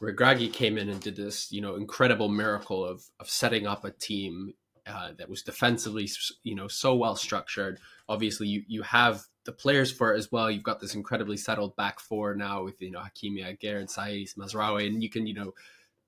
Regragui 0.00 0.52
came 0.52 0.78
in 0.78 0.88
and 0.88 1.00
did 1.00 1.14
this 1.14 1.52
you 1.52 1.60
know 1.60 1.76
incredible 1.76 2.28
miracle 2.28 2.84
of 2.84 3.04
of 3.20 3.30
setting 3.30 3.68
up 3.68 3.84
a 3.84 3.92
team 3.92 4.54
uh, 4.84 5.12
that 5.18 5.28
was 5.30 5.44
defensively 5.44 6.10
you 6.42 6.56
know 6.56 6.66
so 6.66 6.96
well 6.96 7.14
structured. 7.14 7.78
Obviously, 8.08 8.48
you 8.48 8.64
you 8.66 8.82
have 8.82 9.22
the 9.44 9.52
players 9.52 9.92
for 9.92 10.12
it 10.12 10.18
as 10.18 10.32
well. 10.32 10.50
You've 10.50 10.64
got 10.64 10.80
this 10.80 10.96
incredibly 10.96 11.36
settled 11.36 11.76
back 11.76 12.00
four 12.00 12.34
now 12.34 12.64
with 12.64 12.82
you 12.82 12.90
know 12.90 12.98
Hakimi 12.98 13.44
Aguerd, 13.46 13.96
Saiss, 13.96 14.36
Mazraoui, 14.36 14.88
and 14.88 15.04
you 15.04 15.08
can 15.08 15.28
you 15.28 15.34
know 15.34 15.52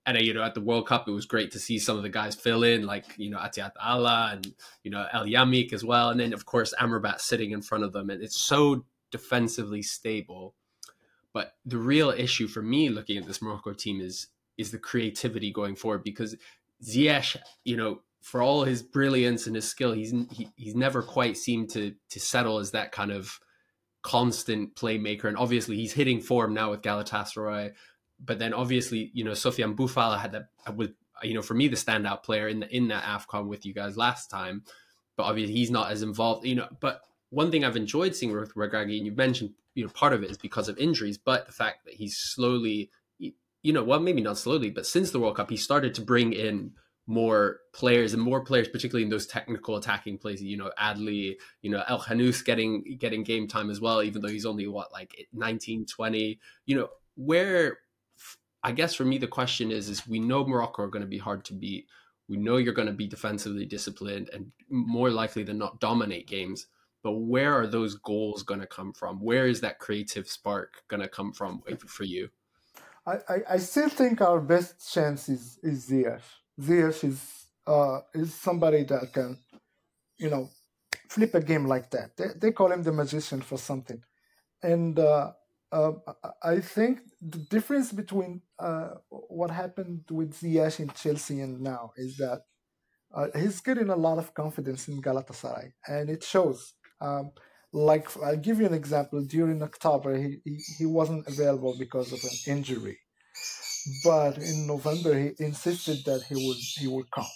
and 0.06 0.16
uh, 0.16 0.20
you 0.20 0.34
know 0.34 0.42
at 0.42 0.54
the 0.54 0.60
World 0.60 0.86
Cup 0.86 1.08
it 1.08 1.12
was 1.12 1.26
great 1.26 1.50
to 1.52 1.58
see 1.58 1.78
some 1.78 1.96
of 1.96 2.02
the 2.02 2.08
guys 2.08 2.34
fill 2.34 2.62
in 2.62 2.86
like 2.86 3.04
you 3.16 3.30
know 3.30 3.38
Atiat 3.38 3.72
Allah 3.82 4.30
and 4.32 4.54
you 4.82 4.90
know 4.90 5.06
El 5.12 5.26
Yamik 5.26 5.72
as 5.72 5.84
well, 5.84 6.10
and 6.10 6.20
then 6.20 6.32
of 6.32 6.46
course 6.46 6.74
Amrabat 6.80 7.20
sitting 7.20 7.52
in 7.52 7.62
front 7.62 7.84
of 7.84 7.92
them, 7.92 8.10
and 8.10 8.22
it's 8.22 8.40
so 8.40 8.84
defensively 9.10 9.82
stable. 9.82 10.54
But 11.32 11.54
the 11.64 11.78
real 11.78 12.10
issue 12.10 12.46
for 12.46 12.62
me 12.62 12.88
looking 12.88 13.16
at 13.16 13.26
this 13.26 13.42
Morocco 13.42 13.72
team 13.72 14.00
is 14.00 14.28
is 14.56 14.70
the 14.70 14.78
creativity 14.78 15.52
going 15.52 15.74
forward 15.74 16.04
because 16.04 16.36
Ziyech, 16.82 17.36
you 17.64 17.76
know, 17.76 18.00
for 18.22 18.40
all 18.40 18.64
his 18.64 18.82
brilliance 18.82 19.46
and 19.46 19.56
his 19.56 19.68
skill, 19.68 19.92
he's 19.92 20.14
he, 20.30 20.48
he's 20.56 20.74
never 20.74 21.02
quite 21.02 21.36
seemed 21.36 21.70
to 21.70 21.94
to 22.10 22.20
settle 22.20 22.58
as 22.58 22.70
that 22.72 22.92
kind 22.92 23.10
of 23.10 23.38
constant 24.02 24.74
playmaker. 24.76 25.24
And 25.24 25.36
obviously, 25.36 25.76
he's 25.76 25.92
hitting 25.92 26.20
form 26.20 26.54
now 26.54 26.70
with 26.70 26.82
Galatasaray 26.82 27.72
but 28.18 28.38
then 28.38 28.55
obviously, 28.55 29.11
you 29.14 29.24
know, 29.24 29.33
Sofiane 29.33 29.77
Boufal 29.77 30.18
had 30.18 30.33
that 30.33 30.77
was 30.77 30.88
you 31.22 31.35
know 31.35 31.42
for 31.42 31.55
me 31.55 31.68
the 31.68 31.77
standout 31.77 32.22
player 32.22 32.48
in 32.48 32.61
the 32.61 32.77
in 32.77 32.88
that 32.88 33.05
Afcon 33.05 33.46
with 33.46 33.64
you 33.64 33.74
guys 33.74 33.96
last 33.96 34.31
time, 34.31 34.62
but 35.16 35.24
obviously 35.24 35.55
he's 35.55 35.70
not 35.70 35.90
as 35.90 36.03
involved. 36.03 36.46
You 36.46 36.57
know, 36.57 36.68
but 36.81 37.03
one 37.31 37.50
thing 37.50 37.64
I've 37.64 37.77
enjoyed 37.77 38.14
seeing 38.14 38.33
with 38.33 38.55
Regragui, 38.55 38.96
and 38.96 39.07
you 39.07 39.12
mentioned 39.12 39.53
you 39.74 39.85
know 39.85 39.90
part 39.90 40.12
of 40.12 40.22
it 40.22 40.31
is 40.31 40.38
because 40.38 40.68
of 40.68 40.79
injuries, 40.79 41.18
but 41.18 41.46
the 41.46 41.53
fact 41.53 41.85
that 41.85 41.94
he's 41.94 42.16
slowly, 42.16 42.90
you 43.18 43.72
know, 43.72 43.85
well 43.85 44.00
maybe 44.00 44.20
not 44.20 44.38
slowly, 44.38 44.70
but 44.70 44.87
since 44.87 45.11
the 45.11 45.20
World 45.20 45.37
Cup 45.37 45.50
he 45.50 45.57
started 45.57 45.94
to 45.94 46.00
bring 46.00 46.33
in 46.33 46.72
more 47.07 47.61
players 47.72 48.14
and 48.14 48.22
more 48.22 48.42
players, 48.42 48.68
particularly 48.68 49.05
in 49.05 49.11
those 49.11 49.27
technical 49.27 49.77
attacking 49.77 50.18
plays. 50.18 50.42
You 50.42 50.57
know, 50.57 50.70
Adli, 50.81 51.35
you 51.61 51.70
know, 51.70 51.83
El 51.87 52.00
Khannouss 52.00 52.44
getting 52.44 52.96
getting 52.98 53.22
game 53.22 53.46
time 53.46 53.70
as 53.70 53.81
well, 53.81 54.03
even 54.03 54.22
though 54.22 54.29
he's 54.29 54.46
only 54.46 54.66
what 54.66 54.92
like 54.92 55.29
19, 55.33 55.87
20. 55.87 56.40
You 56.66 56.77
know, 56.77 56.88
where 57.16 57.79
I 58.64 58.72
guess 58.72 58.94
for 58.94 59.05
me 59.05 59.18
the 59.18 59.29
question 59.29 59.70
is 59.70 59.88
is 59.88 60.09
we 60.09 60.18
know 60.18 60.44
Morocco 60.44 60.83
are 60.83 60.88
going 60.88 61.05
to 61.05 61.09
be 61.09 61.18
hard 61.18 61.44
to 61.44 61.53
beat. 61.55 61.87
We 62.29 62.38
know 62.38 62.57
you're 62.57 62.72
going 62.72 62.88
to 62.88 62.94
be 62.94 63.07
defensively 63.07 63.66
disciplined 63.66 64.31
and 64.33 64.50
more 64.70 65.11
likely 65.11 65.42
than 65.42 65.59
not 65.59 65.79
dominate 65.81 66.27
games. 66.27 66.66
But 67.03 67.12
where 67.12 67.53
are 67.53 67.66
those 67.66 67.96
goals 67.96 68.42
going 68.42 68.61
to 68.61 68.66
come 68.66 68.94
from? 68.94 69.20
Where 69.20 69.46
is 69.46 69.61
that 69.61 69.79
creative 69.79 70.27
spark 70.27 70.83
going 70.88 71.03
to 71.03 71.09
come 71.09 71.35
from 71.35 71.62
for 71.87 72.05
you? 72.05 72.31
I, 73.07 73.16
I, 73.29 73.37
I 73.50 73.57
still 73.59 73.90
think 73.90 74.22
our 74.22 74.40
best 74.40 74.92
chance 74.92 75.29
is 75.29 75.59
is 75.62 75.90
Ziyech. 75.90 76.22
Ziyech 76.59 77.05
is 77.05 77.46
uh 77.66 78.00
is 78.14 78.35
somebody 78.35 78.85
that 78.85 79.12
can, 79.12 79.38
you 80.16 80.31
know, 80.31 80.48
flip 81.11 81.35
a 81.35 81.40
game 81.42 81.66
like 81.66 81.90
that. 81.90 82.16
They, 82.16 82.29
they 82.40 82.53
call 82.53 82.72
him 82.72 82.83
the 82.83 82.92
magician 82.92 83.42
for 83.42 83.59
something, 83.59 84.03
and 84.62 84.98
uh, 84.98 85.33
uh, 85.72 85.92
I 86.42 86.61
think 86.61 87.00
the 87.20 87.38
difference 87.38 87.92
between 87.92 88.42
uh, 88.59 88.90
what 89.11 89.50
happened 89.50 90.05
with 90.11 90.35
Ziyech 90.35 90.81
in 90.81 90.88
Chelsea 90.90 91.40
and 91.40 91.61
now 91.61 91.92
is 91.96 92.16
that 92.18 92.42
uh, 93.14 93.29
he's 93.37 93.61
getting 93.61 93.90
a 93.90 93.96
lot 93.96 94.18
of 94.18 94.35
confidence 94.35 94.88
in 94.88 95.00
Galatasaray, 95.00 95.72
and 95.87 96.11
it 96.11 96.22
shows. 96.24 96.74
Um, 97.00 97.33
like 97.72 98.09
I'll 98.22 98.37
give 98.37 98.61
you 98.61 98.66
an 98.66 98.74
example. 98.74 99.22
During 99.22 99.62
October, 99.62 100.16
he, 100.16 100.38
he, 100.44 100.59
he 100.79 100.87
wasn't 100.87 101.27
available 101.27 101.74
because 101.79 102.12
of 102.12 102.20
an 102.22 102.57
injury, 102.57 102.98
but 104.05 104.38
in 104.38 104.66
November 104.66 105.18
he 105.18 105.33
insisted 105.38 106.05
that 106.05 106.22
he 106.29 106.35
would 106.35 106.57
he 106.57 106.87
would 106.87 107.11
come 107.11 107.33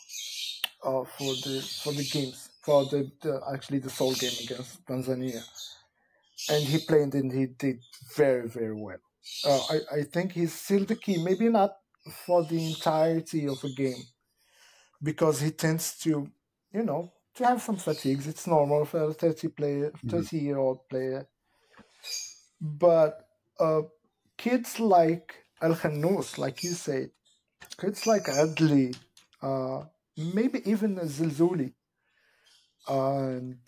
uh, 0.84 1.04
for 1.04 1.34
the 1.44 1.60
for 1.82 1.92
the 1.92 2.04
games 2.04 2.50
for 2.62 2.84
the, 2.86 3.10
the 3.22 3.40
actually 3.52 3.78
the 3.78 3.90
sole 3.90 4.14
game 4.14 4.32
against 4.44 4.84
Tanzania 4.86 5.42
and 6.50 6.64
he 6.64 6.78
played 6.78 7.14
and 7.14 7.32
he 7.32 7.46
did 7.46 7.80
very 8.16 8.48
very 8.48 8.74
well. 8.74 8.98
Uh, 9.44 9.60
I 9.70 9.98
I 9.98 10.02
think 10.02 10.32
he's 10.32 10.54
still 10.54 10.84
the 10.84 10.96
key. 10.96 11.22
Maybe 11.22 11.48
not 11.48 11.72
for 12.26 12.44
the 12.44 12.66
entirety 12.72 13.46
of 13.46 13.62
a 13.64 13.68
game, 13.70 14.02
because 15.02 15.40
he 15.40 15.50
tends 15.50 15.98
to, 15.98 16.30
you 16.72 16.82
know, 16.82 17.12
to 17.34 17.44
have 17.44 17.62
some 17.62 17.76
fatigues. 17.76 18.26
It's 18.26 18.46
normal 18.46 18.84
for 18.84 19.02
a 19.04 19.12
thirty 19.12 19.48
player, 19.48 19.92
30 20.06 20.24
mm-hmm. 20.26 20.36
year 20.36 20.58
old 20.58 20.88
player. 20.88 21.26
But 22.60 23.28
uh, 23.60 23.82
kids 24.36 24.80
like 24.80 25.34
El 25.60 25.74
Khannouss, 25.74 26.38
like 26.38 26.62
you 26.62 26.70
said, 26.70 27.10
kids 27.80 28.06
like 28.06 28.24
Adli, 28.24 28.96
uh, 29.42 29.82
maybe 30.16 30.62
even 30.68 30.96
Zilzuli, 30.96 31.72
and 32.88 33.58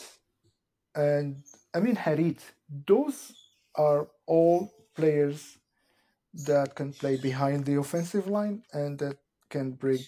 and 0.95 1.43
Amine 1.75 1.97
Harit, 1.97 2.41
those 2.87 3.33
are 3.75 4.09
all 4.27 4.73
players 4.95 5.59
that 6.47 6.75
can 6.75 6.93
play 6.93 7.17
behind 7.17 7.65
the 7.65 7.77
offensive 7.77 8.27
line 8.29 8.63
and 8.73 8.99
that 8.99 9.17
can 9.49 9.73
bring 9.73 9.99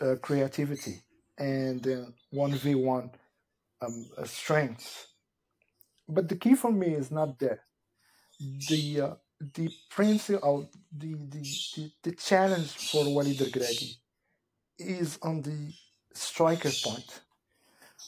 uh, 0.00 0.16
creativity 0.20 1.02
and 1.38 1.86
one 2.30 2.52
v 2.52 2.74
one 2.74 3.10
um, 3.80 4.06
strength. 4.24 5.06
But 6.08 6.28
the 6.28 6.36
key 6.36 6.54
for 6.54 6.72
me 6.72 6.94
is 6.94 7.10
not 7.10 7.38
there. 7.38 7.60
The 8.68 9.00
uh, 9.00 9.14
the 9.54 9.70
principle, 9.90 10.68
uh, 10.72 10.78
the, 10.96 11.14
the, 11.14 11.42
the 11.76 11.90
the 12.02 12.12
challenge 12.12 12.70
for 12.90 13.04
Walid 13.14 13.38
Regragui 13.38 13.96
is 14.78 15.18
on 15.22 15.42
the 15.42 15.72
striker 16.14 16.70
point 16.84 17.20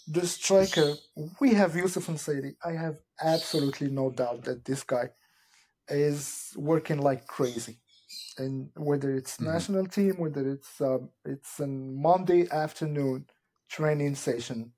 the 0.06 0.26
striker, 0.26 0.94
we 1.40 1.54
have 1.54 1.76
Youssef 1.76 2.08
En-Nesyri. 2.08 2.54
I 2.64 2.72
have 2.72 2.96
absolutely 3.22 3.90
no 3.90 4.10
doubt 4.10 4.44
that 4.44 4.64
this 4.64 4.82
guy 4.82 5.10
is 5.88 6.52
working 6.56 6.98
like 6.98 7.26
crazy. 7.26 7.78
And 8.38 8.70
whether 8.76 9.14
it's 9.14 9.36
mm-hmm. 9.36 9.52
national 9.52 9.86
team, 9.86 10.14
whether 10.18 10.48
it's 10.48 10.80
uh, 10.80 10.98
it's 11.24 11.60
a 11.60 11.66
Monday 11.66 12.48
afternoon 12.50 13.26
training 13.68 14.14
session, 14.14 14.72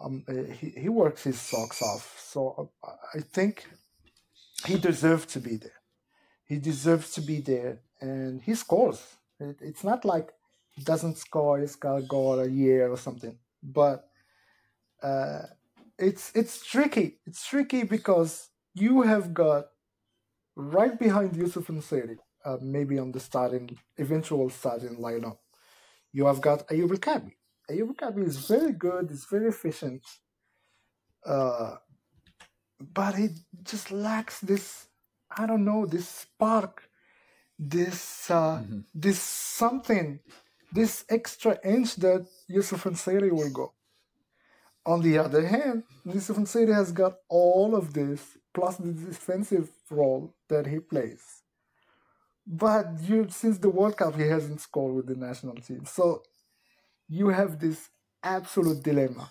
um, 0.00 0.24
uh, 0.28 0.52
he, 0.52 0.70
he 0.70 0.88
works 0.88 1.24
his 1.24 1.40
socks 1.40 1.82
off. 1.82 2.16
So 2.18 2.70
uh, 2.82 2.92
I 3.14 3.20
think 3.20 3.66
he 4.66 4.78
deserves 4.78 5.26
to 5.26 5.40
be 5.40 5.56
there. 5.56 5.80
He 6.44 6.58
deserves 6.58 7.12
to 7.12 7.20
be 7.20 7.40
there, 7.40 7.80
and 8.00 8.40
he 8.42 8.54
scores. 8.54 9.02
It, 9.38 9.58
it's 9.60 9.84
not 9.84 10.04
like 10.04 10.32
he 10.70 10.82
doesn't 10.82 11.18
score. 11.18 11.60
He's 11.60 11.76
got 11.76 11.96
a 11.96 12.02
goal 12.02 12.40
a 12.40 12.48
year 12.48 12.90
or 12.90 12.96
something. 12.96 13.38
But 13.62 14.07
uh, 15.02 15.42
it's 15.98 16.32
it's 16.34 16.64
tricky. 16.64 17.18
It's 17.26 17.46
tricky 17.46 17.82
because 17.82 18.48
you 18.74 19.02
have 19.02 19.34
got 19.34 19.66
right 20.56 20.98
behind 20.98 21.36
Youssef 21.36 21.68
En-Nesyri, 21.70 22.16
uh, 22.44 22.56
maybe 22.60 22.98
on 22.98 23.12
the 23.12 23.20
starting 23.20 23.78
eventual 23.98 24.50
starting 24.50 24.96
lineup. 24.96 25.38
You 26.12 26.26
have 26.26 26.40
got 26.40 26.68
Kaabi. 26.68 27.32
Ayoub 27.70 27.88
El 27.88 27.94
Kaabi 27.94 28.26
is 28.26 28.46
very 28.46 28.72
good. 28.72 29.10
He's 29.10 29.26
very 29.26 29.48
efficient. 29.48 30.02
Uh, 31.24 31.76
but 32.80 33.16
he 33.16 33.28
just 33.62 33.90
lacks 33.90 34.40
this. 34.40 34.86
I 35.36 35.46
don't 35.46 35.64
know 35.64 35.84
this 35.84 36.08
spark, 36.08 36.88
this 37.58 38.30
uh, 38.30 38.58
mm-hmm. 38.58 38.80
this 38.94 39.20
something, 39.20 40.20
this 40.72 41.04
extra 41.08 41.58
inch 41.64 41.96
that 41.96 42.26
Youssef 42.46 42.86
En-Nesyri 42.86 43.32
will 43.32 43.50
go 43.50 43.74
on 44.88 45.02
the 45.02 45.18
other 45.18 45.46
hand, 45.46 45.84
En-Nesyri 46.06 46.74
has 46.74 46.92
got 46.92 47.16
all 47.28 47.76
of 47.76 47.92
this 47.92 48.38
plus 48.54 48.76
the 48.78 48.92
defensive 48.92 49.68
role 49.90 50.34
that 50.48 50.66
he 50.66 50.78
plays. 50.78 51.42
But 52.46 52.86
you, 53.02 53.26
since 53.28 53.58
the 53.58 53.68
World 53.68 53.98
Cup, 53.98 54.16
he 54.16 54.26
hasn't 54.26 54.62
scored 54.62 54.94
with 54.94 55.06
the 55.06 55.14
national 55.14 55.56
team. 55.56 55.84
So 55.84 56.22
you 57.06 57.28
have 57.28 57.60
this 57.60 57.90
absolute 58.22 58.82
dilemma. 58.82 59.30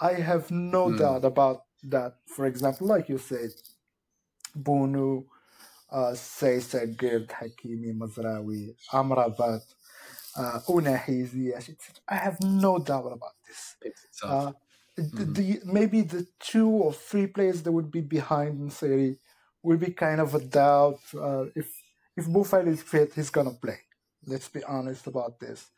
I 0.00 0.14
have 0.14 0.50
no 0.50 0.86
mm. 0.86 0.98
doubt 0.98 1.24
about 1.26 1.64
that. 1.82 2.14
For 2.26 2.46
example, 2.46 2.86
like 2.86 3.10
you 3.10 3.18
said, 3.18 3.50
Bounou, 4.58 5.26
uh, 5.92 6.12
Saiss, 6.12 6.74
Aguerd, 6.74 7.28
Hakimi, 7.28 7.94
Mazraoui, 7.94 8.74
Amrabat, 8.92 9.60
uh, 10.36 10.60
Ounahi, 10.66 11.76
I 12.08 12.14
have 12.14 12.40
no 12.42 12.78
doubt 12.78 13.12
about 13.12 13.34
this. 13.46 13.76
Uh, 14.22 14.52
mm-hmm. 15.02 15.32
the, 15.32 15.60
maybe 15.64 16.02
the 16.02 16.26
two 16.40 16.68
or 16.68 16.92
three 16.92 17.26
players 17.26 17.62
that 17.62 17.72
would 17.72 17.90
be 17.90 18.00
behind 18.00 18.58
in 18.58 18.64
En-Nesyri 18.64 19.18
will 19.62 19.78
be 19.78 19.92
kind 19.92 20.20
of 20.20 20.34
a 20.34 20.40
doubt. 20.40 21.00
Uh, 21.14 21.46
if 21.54 21.72
if 22.16 22.26
Boufal 22.26 22.66
is 22.66 22.82
fit, 22.82 23.14
he's 23.14 23.30
gonna 23.30 23.52
play. 23.52 23.80
Let's 24.26 24.48
be 24.48 24.62
honest 24.64 25.06
about 25.06 25.38
this. 25.38 25.70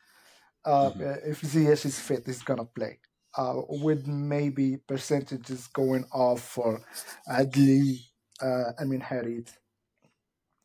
Uh, 0.65 0.89
mm-hmm. 0.89 1.31
If 1.31 1.41
Ziyech 1.41 1.85
is 1.85 1.99
fit, 1.99 2.23
he's 2.25 2.41
gonna 2.41 2.65
play. 2.65 2.99
Uh, 3.37 3.61
with 3.69 4.07
maybe 4.07 4.77
percentages 4.77 5.67
going 5.67 6.05
off 6.11 6.41
for 6.41 6.81
Adli, 7.29 7.99
uh, 8.41 8.73
Amine 8.79 9.01
Harit, 9.01 9.49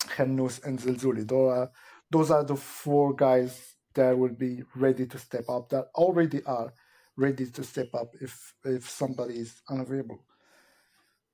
Khannouss, 0.01 0.65
and 0.65 0.79
Zelzouli. 0.79 1.29
Those 1.29 1.53
are, 1.53 1.71
those 2.11 2.31
are 2.33 2.43
the 2.43 2.57
four 2.57 3.15
guys 3.15 3.75
that 3.95 4.19
will 4.19 4.35
be 4.35 4.65
ready 4.75 5.07
to 5.07 5.19
step 5.19 5.49
up, 5.49 5.69
that 5.69 5.87
already 5.95 6.43
are 6.45 6.73
ready 7.17 7.47
to 7.47 7.65
step 7.65 7.95
up 7.95 8.15
if 8.21 8.55
if 8.65 8.89
somebody 8.89 9.35
is 9.39 9.63
unavailable. 9.69 10.21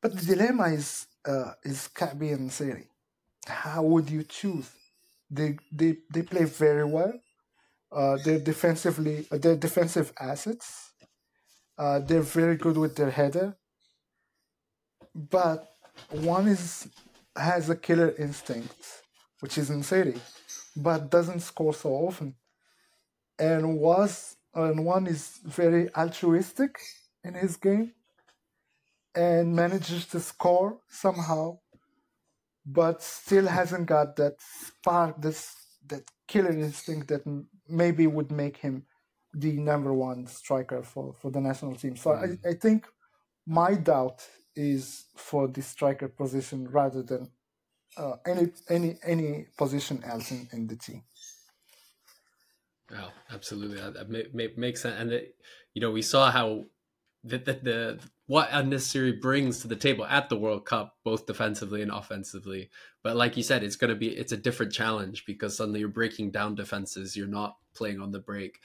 But 0.00 0.16
the 0.16 0.34
dilemma 0.34 0.66
is 0.68 1.06
uh, 1.26 1.52
is 1.64 1.88
Kaabi 1.94 2.32
and. 2.32 2.86
How 3.46 3.82
would 3.82 4.08
you 4.10 4.22
choose? 4.22 4.70
They 5.30 5.56
they 5.72 5.96
they 6.12 6.22
play 6.22 6.44
very 6.44 6.84
well. 6.84 7.14
Uh, 7.90 8.16
they're 8.24 8.38
defensively 8.38 9.26
uh, 9.30 9.38
they're 9.38 9.56
defensive 9.56 10.12
assets. 10.20 10.92
Uh, 11.76 11.98
they're 11.98 12.20
very 12.20 12.56
good 12.56 12.76
with 12.76 12.96
their 12.96 13.10
header. 13.10 13.56
But 15.14 15.68
one 16.10 16.48
is 16.48 16.88
has 17.36 17.68
a 17.70 17.76
killer 17.76 18.14
instinct, 18.18 19.02
which 19.40 19.58
is 19.58 19.70
En-Nesyri, 19.70 20.18
but 20.76 21.10
doesn't 21.10 21.40
score 21.40 21.74
so 21.74 21.90
often. 21.90 22.34
And 23.38 23.78
was 23.78 24.36
and 24.54 24.84
one 24.84 25.06
is 25.06 25.40
very 25.44 25.94
altruistic 25.94 26.78
in 27.24 27.34
his 27.34 27.56
game 27.56 27.92
and 29.14 29.54
manages 29.54 30.06
to 30.06 30.20
score 30.20 30.78
somehow, 30.88 31.58
but 32.64 33.02
still 33.02 33.46
hasn't 33.46 33.86
got 33.86 34.16
that 34.16 34.34
spark, 34.40 35.20
this 35.20 35.54
that 35.86 36.04
killer 36.28 36.50
instinct 36.50 37.08
that 37.08 37.22
maybe 37.68 38.06
would 38.06 38.30
make 38.30 38.58
him 38.58 38.84
the 39.34 39.52
number 39.58 39.92
one 39.92 40.26
striker 40.26 40.82
for, 40.82 41.14
for 41.14 41.30
the 41.30 41.40
national 41.40 41.74
team. 41.74 41.96
So 41.96 42.10
mm. 42.10 42.38
I, 42.44 42.50
I 42.50 42.54
think 42.54 42.86
my 43.46 43.74
doubt 43.74 44.26
is 44.54 45.06
for 45.16 45.48
the 45.48 45.62
striker 45.62 46.08
position 46.08 46.68
rather 46.68 47.02
than 47.02 47.30
uh, 47.96 48.14
any 48.26 48.48
any 48.68 48.96
any 49.04 49.46
position 49.56 50.02
else 50.04 50.30
in, 50.30 50.48
in 50.52 50.66
the 50.66 50.76
team. 50.76 51.02
Oh, 52.94 53.10
absolutely. 53.32 53.78
That 53.78 54.10
may, 54.10 54.50
makes 54.56 54.82
sense. 54.82 54.96
And 54.98 55.22
you 55.74 55.80
know, 55.80 55.90
we 55.90 56.02
saw 56.02 56.30
how 56.30 56.64
the, 57.24 57.38
the, 57.38 57.52
the 57.54 58.00
what 58.26 58.52
En-Nesyri 58.52 59.20
brings 59.20 59.60
to 59.60 59.68
the 59.68 59.76
table 59.76 60.04
at 60.04 60.28
the 60.28 60.36
World 60.36 60.64
Cup, 60.64 60.96
both 61.04 61.26
defensively 61.26 61.82
and 61.82 61.90
offensively. 61.90 62.70
But 63.02 63.16
like 63.16 63.36
you 63.36 63.42
said, 63.42 63.62
it's 63.62 63.76
going 63.76 63.90
to 63.90 63.96
be 63.96 64.08
it's 64.08 64.32
a 64.32 64.36
different 64.36 64.72
challenge 64.72 65.24
because 65.26 65.56
suddenly 65.56 65.80
you're 65.80 65.88
breaking 65.88 66.30
down 66.30 66.54
defenses. 66.54 67.16
You're 67.16 67.26
not 67.26 67.56
playing 67.74 68.00
on 68.00 68.12
the 68.12 68.18
break. 68.18 68.60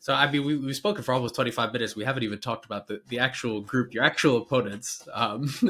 So 0.00 0.14
I 0.14 0.30
mean, 0.30 0.44
we, 0.44 0.56
we've 0.56 0.76
spoken 0.76 1.02
for 1.02 1.12
almost 1.12 1.34
25 1.34 1.72
minutes. 1.72 1.94
We 1.94 2.04
haven't 2.04 2.22
even 2.22 2.40
talked 2.40 2.64
about 2.64 2.86
the, 2.88 3.02
the 3.08 3.18
actual 3.18 3.60
group, 3.60 3.92
your 3.92 4.04
actual 4.04 4.38
opponents. 4.38 5.06
Um, 5.12 5.48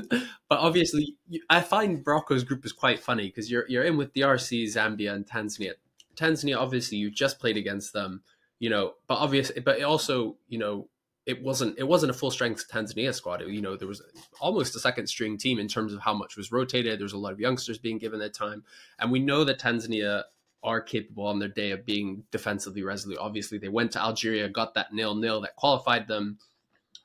but 0.48 0.58
obviously, 0.58 1.16
I 1.50 1.60
find 1.60 2.04
Morocco's 2.04 2.44
group 2.44 2.64
is 2.64 2.72
quite 2.72 3.00
funny 3.00 3.26
because 3.26 3.50
you're 3.50 3.68
you're 3.68 3.84
in 3.84 3.96
with 3.96 4.12
DRC, 4.14 4.64
Zambia, 4.64 5.12
and 5.12 5.26
Tanzania. 5.26 5.72
Tanzania, 6.16 6.56
obviously, 6.56 6.98
you 6.98 7.10
just 7.10 7.38
played 7.38 7.56
against 7.56 7.92
them, 7.92 8.22
you 8.58 8.70
know, 8.70 8.94
but 9.06 9.16
obviously, 9.16 9.60
but 9.60 9.82
also, 9.82 10.36
you 10.48 10.58
know, 10.58 10.88
it 11.26 11.42
wasn't 11.42 11.76
it 11.78 11.82
wasn't 11.82 12.10
a 12.10 12.14
full 12.14 12.30
strength 12.30 12.66
Tanzania 12.70 13.12
squad. 13.12 13.42
It, 13.42 13.48
you 13.48 13.60
know, 13.60 13.76
there 13.76 13.88
was 13.88 14.02
almost 14.40 14.76
a 14.76 14.80
second 14.80 15.08
string 15.08 15.36
team 15.36 15.58
in 15.58 15.68
terms 15.68 15.92
of 15.92 16.00
how 16.00 16.14
much 16.14 16.36
was 16.36 16.52
rotated. 16.52 17.00
There's 17.00 17.12
a 17.12 17.18
lot 17.18 17.32
of 17.32 17.40
youngsters 17.40 17.78
being 17.78 17.98
given 17.98 18.20
that 18.20 18.34
time, 18.34 18.64
and 18.98 19.10
we 19.10 19.18
know 19.18 19.44
that 19.44 19.60
Tanzania 19.60 20.24
are 20.62 20.80
capable 20.80 21.26
on 21.26 21.38
their 21.38 21.48
day 21.48 21.70
of 21.72 21.84
being 21.84 22.24
defensively 22.30 22.82
resolute. 22.82 23.18
Obviously, 23.18 23.58
they 23.58 23.68
went 23.68 23.92
to 23.92 24.02
Algeria, 24.02 24.48
got 24.48 24.74
that 24.74 24.92
nil 24.92 25.14
nil 25.14 25.40
that 25.42 25.56
qualified 25.56 26.08
them. 26.08 26.38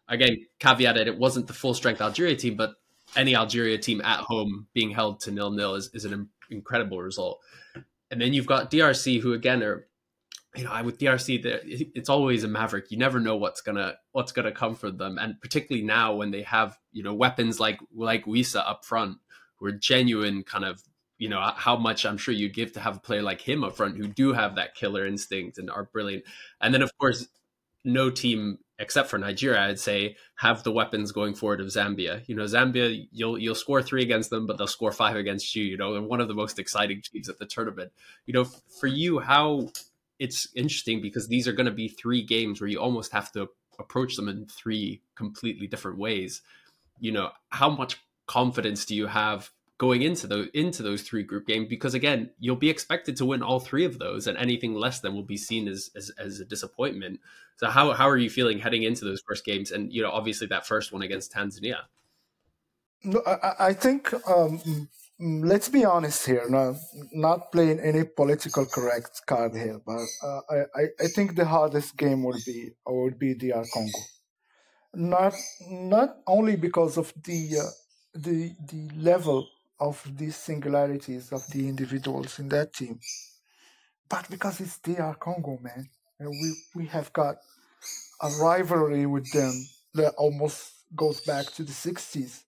Again, 0.07 0.45
caveated, 0.59 1.07
it 1.07 1.17
wasn't 1.17 1.47
the 1.47 1.53
full 1.53 1.73
strength 1.73 2.01
Algeria 2.01 2.35
team, 2.35 2.55
but 2.55 2.75
any 3.15 3.35
Algeria 3.35 3.77
team 3.77 4.01
at 4.01 4.19
home 4.19 4.67
being 4.73 4.91
held 4.91 5.19
to 5.21 5.31
nil 5.31 5.51
nil 5.51 5.75
is, 5.75 5.89
is 5.93 6.05
an 6.05 6.29
incredible 6.49 7.01
result. 7.01 7.39
And 8.11 8.21
then 8.21 8.33
you've 8.33 8.45
got 8.45 8.69
DRC, 8.69 9.21
who 9.21 9.33
again 9.33 9.63
are, 9.63 9.87
you 10.55 10.65
know, 10.65 10.71
I 10.71 10.81
with 10.81 10.99
DRC, 10.99 11.41
it's 11.95 12.09
always 12.09 12.43
a 12.43 12.47
maverick. 12.47 12.91
You 12.91 12.97
never 12.97 13.19
know 13.19 13.37
what's 13.37 13.61
gonna 13.61 13.95
what's 14.11 14.33
gonna 14.33 14.51
come 14.51 14.75
for 14.75 14.91
them, 14.91 15.17
and 15.17 15.39
particularly 15.41 15.85
now 15.85 16.13
when 16.15 16.31
they 16.31 16.41
have 16.43 16.77
you 16.91 17.03
know 17.03 17.13
weapons 17.13 17.59
like 17.59 17.79
like 17.95 18.25
Wissa 18.25 18.67
up 18.67 18.83
front, 18.83 19.17
who 19.57 19.67
are 19.67 19.71
genuine 19.71 20.43
kind 20.43 20.65
of 20.65 20.81
you 21.17 21.29
know 21.29 21.39
how 21.55 21.77
much 21.77 22.05
I'm 22.05 22.17
sure 22.17 22.33
you'd 22.33 22.53
give 22.53 22.73
to 22.73 22.81
have 22.81 22.97
a 22.97 22.99
player 22.99 23.21
like 23.21 23.39
him 23.39 23.63
up 23.63 23.77
front 23.77 23.95
who 23.95 24.07
do 24.07 24.33
have 24.33 24.55
that 24.55 24.75
killer 24.75 25.05
instinct 25.05 25.57
and 25.57 25.69
are 25.69 25.85
brilliant. 25.85 26.25
And 26.59 26.73
then 26.73 26.81
of 26.81 26.91
course, 26.97 27.27
no 27.85 28.09
team 28.09 28.57
except 28.81 29.09
for 29.09 29.19
Nigeria, 29.19 29.61
I'd 29.61 29.79
say, 29.79 30.17
have 30.37 30.63
the 30.63 30.71
weapons 30.71 31.11
going 31.11 31.35
forward 31.35 31.61
of 31.61 31.67
Zambia. 31.67 32.27
You 32.27 32.35
know, 32.35 32.45
Zambia, 32.45 33.07
you'll 33.11 33.37
you'll 33.37 33.55
score 33.55 33.83
three 33.83 34.01
against 34.01 34.31
them, 34.31 34.47
but 34.47 34.57
they'll 34.57 34.67
score 34.67 34.91
five 34.91 35.15
against 35.15 35.55
you. 35.55 35.63
You 35.63 35.77
know, 35.77 35.93
they're 35.93 36.01
one 36.01 36.19
of 36.19 36.27
the 36.27 36.33
most 36.33 36.57
exciting 36.57 37.01
teams 37.01 37.29
at 37.29 37.37
the 37.37 37.45
tournament. 37.45 37.91
You 38.25 38.33
know, 38.33 38.43
for 38.43 38.87
you, 38.87 39.19
how 39.19 39.69
it's 40.19 40.47
interesting 40.55 40.99
because 41.01 41.27
these 41.27 41.47
are 41.47 41.53
going 41.53 41.67
to 41.67 41.71
be 41.71 41.87
three 41.87 42.23
games 42.23 42.59
where 42.59 42.69
you 42.69 42.79
almost 42.79 43.11
have 43.13 43.31
to 43.33 43.49
approach 43.79 44.15
them 44.15 44.27
in 44.27 44.47
three 44.47 45.01
completely 45.15 45.67
different 45.67 45.99
ways. 45.99 46.41
You 46.99 47.11
know, 47.11 47.29
how 47.49 47.69
much 47.69 47.97
confidence 48.25 48.85
do 48.85 48.95
you 48.95 49.07
have 49.07 49.51
going 49.81 50.03
into 50.03 50.27
those 50.27 50.47
into 50.53 50.83
those 50.83 51.01
three 51.01 51.23
group 51.23 51.47
games 51.47 51.67
because 51.67 51.95
again 51.95 52.29
you'll 52.37 52.63
be 52.67 52.69
expected 52.69 53.17
to 53.17 53.25
win 53.25 53.41
all 53.41 53.59
three 53.59 53.83
of 53.83 53.97
those 53.97 54.27
and 54.27 54.37
anything 54.37 54.75
less 54.75 54.99
than 54.99 55.15
will 55.15 55.29
be 55.35 55.41
seen 55.49 55.67
as, 55.67 55.89
as 55.95 56.11
as, 56.19 56.39
a 56.39 56.45
disappointment. 56.45 57.19
So 57.55 57.65
how 57.67 57.93
how 57.93 58.07
are 58.07 58.21
you 58.25 58.29
feeling 58.29 58.59
heading 58.59 58.83
into 58.83 59.05
those 59.05 59.21
first 59.27 59.43
games 59.43 59.71
and 59.71 59.91
you 59.91 60.03
know 60.03 60.11
obviously 60.11 60.45
that 60.53 60.67
first 60.67 60.93
one 60.93 61.01
against 61.01 61.33
tanzania? 61.33 61.79
No 63.03 63.23
i, 63.25 63.69
I 63.69 63.73
think 63.73 64.13
um, 64.27 64.61
let's 65.51 65.69
be 65.77 65.83
honest 65.83 66.27
here 66.27 66.45
not 66.47 66.75
not 67.11 67.51
playing 67.51 67.79
any 67.79 68.03
political 68.03 68.67
correct 68.67 69.13
card 69.25 69.55
here 69.55 69.79
but 69.83 70.05
uh, 70.27 70.41
I, 70.79 70.83
I 71.05 71.07
think 71.15 71.35
the 71.35 71.47
hardest 71.55 71.97
game 71.97 72.21
would 72.27 72.43
be 72.45 72.59
would 72.85 73.17
be 73.17 73.33
the 73.33 73.49
dr 73.53 73.69
congo. 73.73 74.01
Not 74.93 75.33
not 75.95 76.09
only 76.27 76.55
because 76.67 76.93
of 77.01 77.07
the 77.29 77.41
uh, 77.63 77.71
the 78.25 78.37
the 78.71 78.81
level 79.09 79.47
of 79.81 80.01
these 80.15 80.35
singularities 80.35 81.31
of 81.33 81.45
the 81.47 81.67
individuals 81.67 82.39
in 82.39 82.47
that 82.49 82.73
team. 82.73 82.99
But 84.07 84.29
because 84.29 84.61
it's 84.61 84.77
DR 84.79 85.15
Congo, 85.19 85.57
man, 85.61 85.89
and 86.19 86.29
we, 86.29 86.53
we 86.75 86.85
have 86.87 87.11
got 87.11 87.37
a 88.21 88.29
rivalry 88.41 89.07
with 89.07 89.31
them 89.31 89.53
that 89.95 90.13
almost 90.17 90.73
goes 90.95 91.21
back 91.21 91.47
to 91.53 91.63
the 91.63 91.71
60s, 91.71 92.43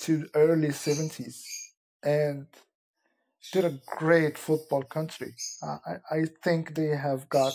to 0.00 0.26
early 0.34 0.68
70s. 0.68 1.42
And 2.02 2.46
they're 3.52 3.66
a 3.66 3.78
great 3.86 4.36
football 4.36 4.82
country. 4.82 5.34
I, 5.62 5.96
I 6.10 6.24
think 6.42 6.74
they 6.74 6.96
have 6.96 7.28
got 7.28 7.52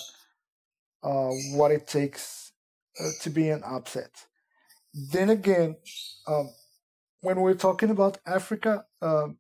uh, 1.04 1.32
what 1.54 1.72
it 1.72 1.88
takes 1.88 2.54
uh, 3.00 3.10
to 3.22 3.30
be 3.30 3.50
an 3.50 3.64
upset. 3.66 4.12
Then 4.94 5.30
again, 5.30 5.76
um, 6.28 6.50
when 7.22 7.42
we're 7.42 7.56
talking 7.56 7.90
about 7.90 8.18
Africa, 8.26 8.86
um, 9.02 9.38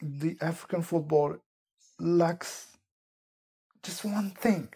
the 0.00 0.36
African 0.40 0.82
football 0.82 1.36
lacks 1.98 2.66
just 3.82 4.04
one 4.04 4.30
thing 4.30 4.68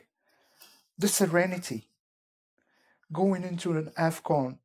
the 0.99 1.09
serenity. 1.09 1.89
Going 3.13 3.45
into 3.45 3.73
an 3.73 3.91
AFCON 3.99 4.59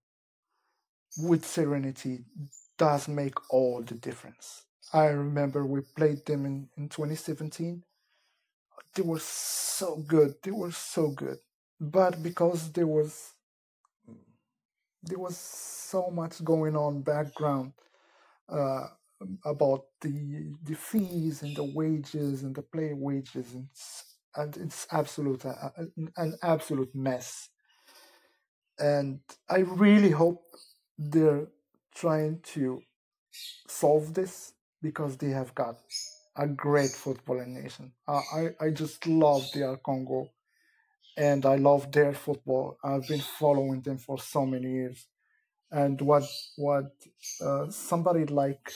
with 1.19 1.45
serenity 1.45 2.21
does 2.77 3.07
make 3.07 3.35
all 3.51 3.81
the 3.81 3.95
difference. 3.95 4.63
I 4.93 5.07
remember 5.07 5.65
we 5.65 5.81
played 5.81 6.25
them 6.25 6.45
in, 6.45 6.69
in 6.77 6.89
2017. 6.89 7.83
They 8.95 9.01
were 9.01 9.19
so 9.19 9.97
good. 9.97 10.35
They 10.41 10.51
were 10.51 10.71
so 10.71 11.09
good. 11.09 11.37
But 11.79 12.23
because 12.23 12.71
there 12.71 12.87
was 12.87 13.33
there 15.03 15.19
was 15.19 15.37
so 15.37 16.09
much 16.11 16.43
going 16.43 16.75
on 16.75 17.01
background 17.01 17.73
uh, 18.49 18.87
about 19.45 19.85
the 20.01 20.53
the 20.63 20.75
fees 20.75 21.43
and 21.43 21.55
the 21.55 21.63
wages 21.63 22.43
and 22.43 22.55
the 22.55 22.61
player 22.61 22.95
wages 22.95 23.53
and 23.53 23.67
it's, 23.71 24.03
and 24.35 24.57
it's 24.57 24.87
absolute 24.91 25.45
uh, 25.45 25.69
an 26.17 26.35
absolute 26.43 26.93
mess. 26.95 27.49
And 28.79 29.19
i 29.49 29.59
really 29.59 30.11
hope 30.11 30.43
they're 30.97 31.47
trying 31.95 32.41
to 32.55 32.81
solve 33.67 34.13
this 34.13 34.53
because 34.81 35.17
they 35.17 35.29
have 35.29 35.55
got 35.55 35.77
a 36.37 36.47
great 36.47 36.91
footballing 36.91 37.49
nation. 37.63 37.93
Uh, 38.07 38.21
i 38.33 38.49
i 38.61 38.69
just 38.71 39.07
love 39.07 39.51
DR 39.53 39.77
congo 39.77 40.29
and 41.19 41.45
i 41.45 41.57
love 41.57 41.91
their 41.93 42.13
football. 42.13 42.77
I've 42.83 43.07
been 43.07 43.21
following 43.21 43.81
them 43.81 43.99
for 43.99 44.19
so 44.19 44.45
many 44.47 44.71
years. 44.71 45.07
And 45.71 46.01
what 46.01 46.23
what 46.57 46.91
uh, 47.41 47.69
somebody 47.71 48.25
like 48.25 48.71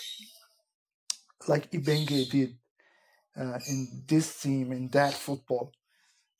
like 1.48 1.72
Ibenge 1.72 2.30
did 2.32 2.56
uh, 3.40 3.60
in 3.70 4.04
this 4.08 4.42
team 4.42 4.72
in 4.74 4.90
that 4.90 5.14
football 5.14 5.72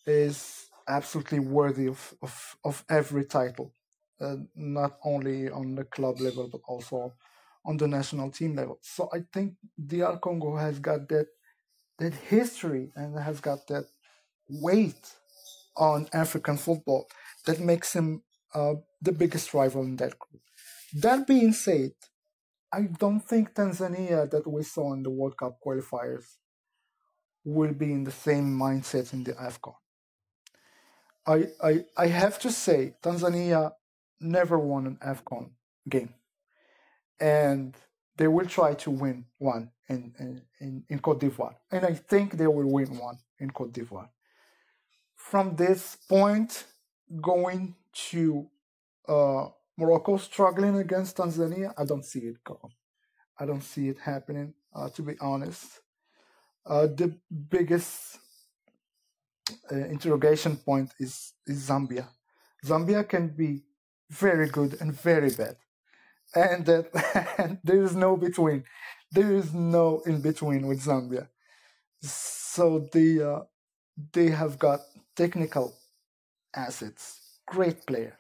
is 0.08 0.68
absolutely 0.88 1.40
worthy 1.40 1.88
of 1.88 2.16
of, 2.22 2.58
of 2.66 2.86
every 2.90 3.26
title, 3.26 3.74
uh, 4.22 4.38
not 4.56 5.00
only 5.06 5.50
on 5.50 5.76
the 5.76 5.86
club 5.86 6.22
level 6.22 6.50
but 6.52 6.62
also 6.68 7.14
on 7.66 7.78
the 7.78 7.88
national 7.88 8.32
team 8.32 8.56
level. 8.56 8.80
So 8.82 9.10
I 9.14 9.20
think 9.34 9.56
DR 9.88 10.18
Congo 10.18 10.58
has 10.58 10.80
got 10.80 11.10
that 11.10 11.28
that 12.00 12.14
history 12.16 12.92
and 12.96 13.18
has 13.20 13.42
got 13.42 13.68
that 13.68 13.86
weight 14.50 15.14
on 15.76 16.08
African 16.14 16.58
football 16.58 17.08
that 17.46 17.60
makes 17.60 17.94
him 17.94 18.24
uh, 18.54 18.76
the 19.02 19.12
biggest 19.12 19.54
rival 19.54 19.84
in 19.84 19.96
that 19.98 20.18
group. 20.20 20.42
That 20.94 21.26
being 21.26 21.54
said, 21.54 21.92
I 22.72 22.84
don't 22.84 23.20
think 23.20 23.54
Tanzania 23.54 24.30
that 24.30 24.48
we 24.48 24.64
saw 24.64 24.94
in 24.94 25.04
the 25.04 25.10
World 25.10 25.38
Cup 25.38 25.58
qualifiers 25.66 26.26
will 27.44 27.74
be 27.74 27.92
in 27.92 28.04
the 28.04 28.12
same 28.12 28.58
mindset 28.58 29.14
in 29.14 29.24
the 29.24 29.34
AFCON. 29.34 29.76
I, 31.26 31.48
I, 31.64 31.86
I 31.98 32.08
have 32.08 32.40
to 32.40 32.52
say, 32.52 32.96
Tanzania 33.02 33.72
never 34.20 34.58
won 34.58 34.88
an 34.88 34.98
AFCON 35.06 35.52
game. 35.88 36.14
And 37.20 37.76
they 38.18 38.28
will 38.28 38.46
try 38.46 38.74
to 38.76 38.92
win 38.92 39.26
one 39.38 39.72
in, 39.90 40.42
in, 40.60 40.84
in, 40.90 41.00
Cote 41.00 41.20
d'Ivoire. 41.22 41.56
And 41.72 41.86
I 41.86 41.94
think 41.94 42.34
they 42.34 42.48
will 42.48 42.70
win 42.72 42.98
one 42.98 43.18
in 43.40 43.52
Cote 43.52 43.74
d'Ivoire. 43.74 44.10
From 45.30 45.56
this 45.56 45.96
point, 46.10 46.66
going 47.22 47.76
to 48.12 48.48
uh, 49.08 49.46
Morocco 49.78 50.18
struggling 50.18 50.76
against 50.78 51.18
Tanzania, 51.18 51.74
I 51.78 51.86
don't 51.86 52.06
see 52.06 52.20
it 52.20 52.44
go. 52.44 52.60
I 53.40 53.46
don't 53.46 53.64
see 53.64 53.88
it 53.88 53.98
happening, 54.00 54.54
uh, 54.76 54.90
to 54.90 55.02
be 55.02 55.14
honest. 55.22 55.80
Uh, 56.66 56.88
the 56.88 57.18
biggest 57.50 58.20
uh, 59.72 59.76
interrogation 59.76 60.58
point 60.58 60.92
is, 61.00 61.34
is 61.48 61.68
Zambia. 61.70 62.06
Zambia 62.66 63.08
can 63.08 63.30
be 63.30 63.64
very 64.12 64.50
good 64.50 64.78
and 64.82 64.94
very 64.94 65.32
bad. 65.32 65.56
And 66.36 66.66
that 66.66 66.86
and 67.38 67.60
there 67.64 67.82
is 67.82 67.96
no 67.96 68.18
between. 68.18 68.66
There 69.12 69.34
is 69.34 69.54
no 69.54 70.02
in 70.06 70.22
between 70.22 70.68
with 70.68 70.84
Zambia. 70.84 71.30
So 72.02 72.88
they 72.92 73.22
uh, 73.22 73.42
they 74.12 74.30
have 74.30 74.58
got 74.60 74.82
technical 75.16 75.74
assets, 76.56 77.40
great 77.48 77.86
player, 77.86 78.18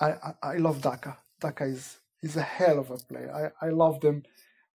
I, 0.00 0.10
I, 0.10 0.32
I 0.42 0.56
love 0.56 0.82
Daka. 0.82 1.16
Daka 1.40 1.64
is 1.64 1.98
is 2.22 2.36
a 2.36 2.42
hell 2.42 2.78
of 2.78 2.90
a 2.90 2.96
player. 2.96 3.52
I, 3.60 3.66
I 3.66 3.70
loved 3.70 4.04
him 4.04 4.22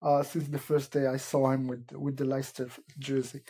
uh, 0.01 0.23
since 0.23 0.47
the 0.47 0.59
first 0.59 0.91
day 0.91 1.07
I 1.07 1.17
saw 1.17 1.51
him 1.51 1.67
with 1.67 1.91
with 1.91 2.17
the 2.17 2.25
Leicester 2.25 2.69
jersey, 2.99 3.41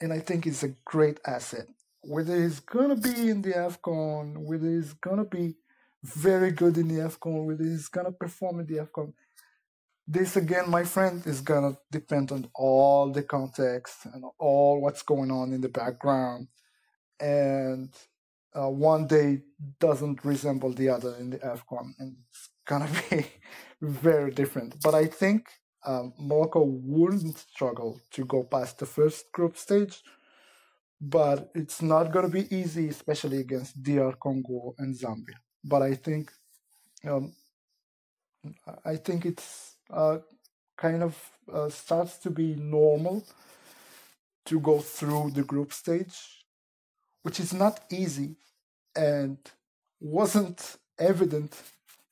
and 0.00 0.12
I 0.12 0.20
think 0.20 0.44
he's 0.44 0.62
a 0.62 0.74
great 0.84 1.20
asset. 1.26 1.66
Whether 2.02 2.42
he's 2.42 2.60
gonna 2.60 2.96
be 2.96 3.28
in 3.28 3.42
the 3.42 3.52
Afcon, 3.52 4.38
whether 4.38 4.68
he's 4.68 4.94
gonna 4.94 5.24
be 5.24 5.56
very 6.02 6.50
good 6.50 6.78
in 6.78 6.88
the 6.88 7.00
Afcon, 7.02 7.44
whether 7.46 7.64
he's 7.64 7.88
gonna 7.88 8.12
perform 8.12 8.60
in 8.60 8.66
the 8.66 8.78
Afcon, 8.78 9.12
this 10.06 10.36
again, 10.36 10.70
my 10.70 10.84
friend, 10.84 11.24
is 11.26 11.40
gonna 11.40 11.76
depend 11.90 12.32
on 12.32 12.48
all 12.54 13.12
the 13.12 13.22
context 13.22 14.06
and 14.12 14.24
all 14.38 14.80
what's 14.80 15.02
going 15.02 15.30
on 15.30 15.52
in 15.52 15.60
the 15.60 15.68
background, 15.68 16.48
and 17.20 17.90
uh, 18.54 18.68
one 18.68 19.06
day 19.06 19.42
doesn't 19.78 20.24
resemble 20.24 20.72
the 20.72 20.88
other 20.88 21.14
in 21.16 21.30
the 21.30 21.38
AFCON, 21.38 21.92
and 21.98 22.16
it's 22.28 22.48
gonna 22.66 22.88
be 23.10 23.26
very 23.80 24.30
different. 24.32 24.76
But 24.82 24.94
I 24.94 25.06
think 25.06 25.48
um, 25.86 26.12
Morocco 26.18 26.62
wouldn't 26.64 27.38
struggle 27.38 28.00
to 28.12 28.24
go 28.24 28.42
past 28.44 28.78
the 28.78 28.86
first 28.86 29.30
group 29.32 29.56
stage, 29.56 30.02
but 31.00 31.50
it's 31.54 31.82
not 31.82 32.12
gonna 32.12 32.28
be 32.28 32.54
easy, 32.54 32.88
especially 32.88 33.38
against 33.38 33.82
DR 33.82 34.12
Congo 34.22 34.74
and 34.78 34.94
Zambia. 34.94 35.38
But 35.64 35.82
I 35.82 35.94
think, 35.94 36.30
um, 37.06 37.32
I 38.84 38.96
think 38.96 39.26
it's 39.26 39.76
uh, 39.90 40.18
kind 40.76 41.02
of 41.02 41.16
uh, 41.52 41.68
starts 41.68 42.18
to 42.18 42.30
be 42.30 42.54
normal 42.56 43.24
to 44.46 44.60
go 44.60 44.80
through 44.80 45.30
the 45.32 45.42
group 45.42 45.72
stage 45.72 46.39
which 47.22 47.40
is 47.40 47.52
not 47.52 47.80
easy 47.90 48.36
and 48.96 49.38
wasn't 50.00 50.76
evident 50.98 51.60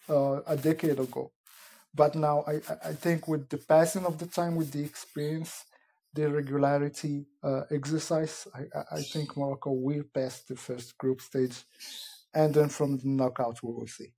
uh, 0.08 0.40
a 0.46 0.56
decade 0.56 0.98
ago. 0.98 1.32
But 1.94 2.14
now 2.14 2.44
I, 2.46 2.60
I 2.84 2.92
think 2.92 3.28
with 3.28 3.48
the 3.48 3.58
passing 3.58 4.04
of 4.04 4.18
the 4.18 4.26
time, 4.26 4.56
with 4.56 4.72
the 4.72 4.84
experience, 4.84 5.64
the 6.14 6.30
regularity 6.30 7.26
uh, 7.42 7.62
exercise, 7.70 8.46
I, 8.54 8.96
I 8.96 9.02
think 9.02 9.36
Morocco 9.36 9.72
will 9.72 10.04
pass 10.14 10.40
the 10.42 10.56
first 10.56 10.96
group 10.98 11.20
stage. 11.20 11.64
And 12.34 12.54
then 12.54 12.68
from 12.68 12.98
the 12.98 13.08
knockout, 13.08 13.62
we 13.62 13.72
will 13.72 13.86
see. 13.86 14.12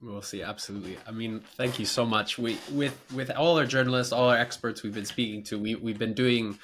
We'll 0.00 0.22
see, 0.22 0.42
absolutely. 0.42 0.98
I 1.06 1.12
mean, 1.12 1.42
thank 1.56 1.78
you 1.78 1.86
so 1.86 2.04
much. 2.04 2.36
We 2.36 2.58
with 2.72 2.98
with 3.14 3.30
all 3.30 3.58
our 3.58 3.66
journalists, 3.66 4.12
all 4.12 4.30
our 4.30 4.36
experts 4.36 4.82
we've 4.82 4.94
been 4.94 5.04
speaking 5.04 5.44
to, 5.44 5.58
we 5.58 5.76
we've 5.76 5.98
been 5.98 6.14
doing 6.14 6.58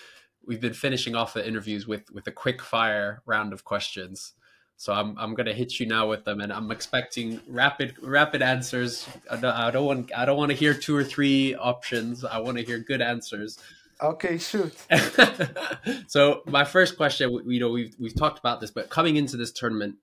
we've 0.49 0.61
been 0.61 0.75
finishing 0.75 1.15
off 1.15 1.35
the 1.35 1.47
interviews 1.47 1.87
with 1.87 2.11
with 2.11 2.27
a 2.27 2.33
quick 2.33 2.61
fire 2.61 3.23
round 3.27 3.53
of 3.53 3.63
questions. 3.63 4.33
So 4.77 4.93
I'm 4.93 5.17
I'm 5.19 5.35
gonna 5.35 5.53
hit 5.53 5.79
you 5.79 5.87
now 5.87 6.09
with 6.09 6.25
them, 6.25 6.41
and 6.41 6.53
I'm 6.53 6.71
expecting 6.71 7.41
rapid 7.47 7.97
rapid 8.01 8.43
answers. 8.43 9.07
I 9.31 9.37
don't, 9.37 9.55
I 9.55 9.71
don't 9.71 9.87
want 9.87 10.11
I 10.17 10.25
don't 10.25 10.39
want 10.39 10.51
to 10.51 10.57
hear 10.57 10.75
two 10.75 10.97
or 10.97 11.05
three 11.05 11.55
options. 11.55 12.25
I 12.25 12.39
want 12.39 12.57
to 12.59 12.65
hear 12.65 12.79
good 12.79 13.03
answers. 13.03 13.59
Okay, 14.01 14.39
shoot. 14.39 14.75
so 16.07 16.43
my 16.47 16.65
first 16.65 16.97
question, 16.97 17.41
you 17.47 17.61
know, 17.61 17.71
we've 17.71 17.95
we've 17.99 18.15
talked 18.15 18.39
about 18.39 18.61
this, 18.61 18.71
but 18.71 18.89
coming 18.89 19.17
into 19.17 19.37
this 19.37 19.53
tournament, 19.53 19.97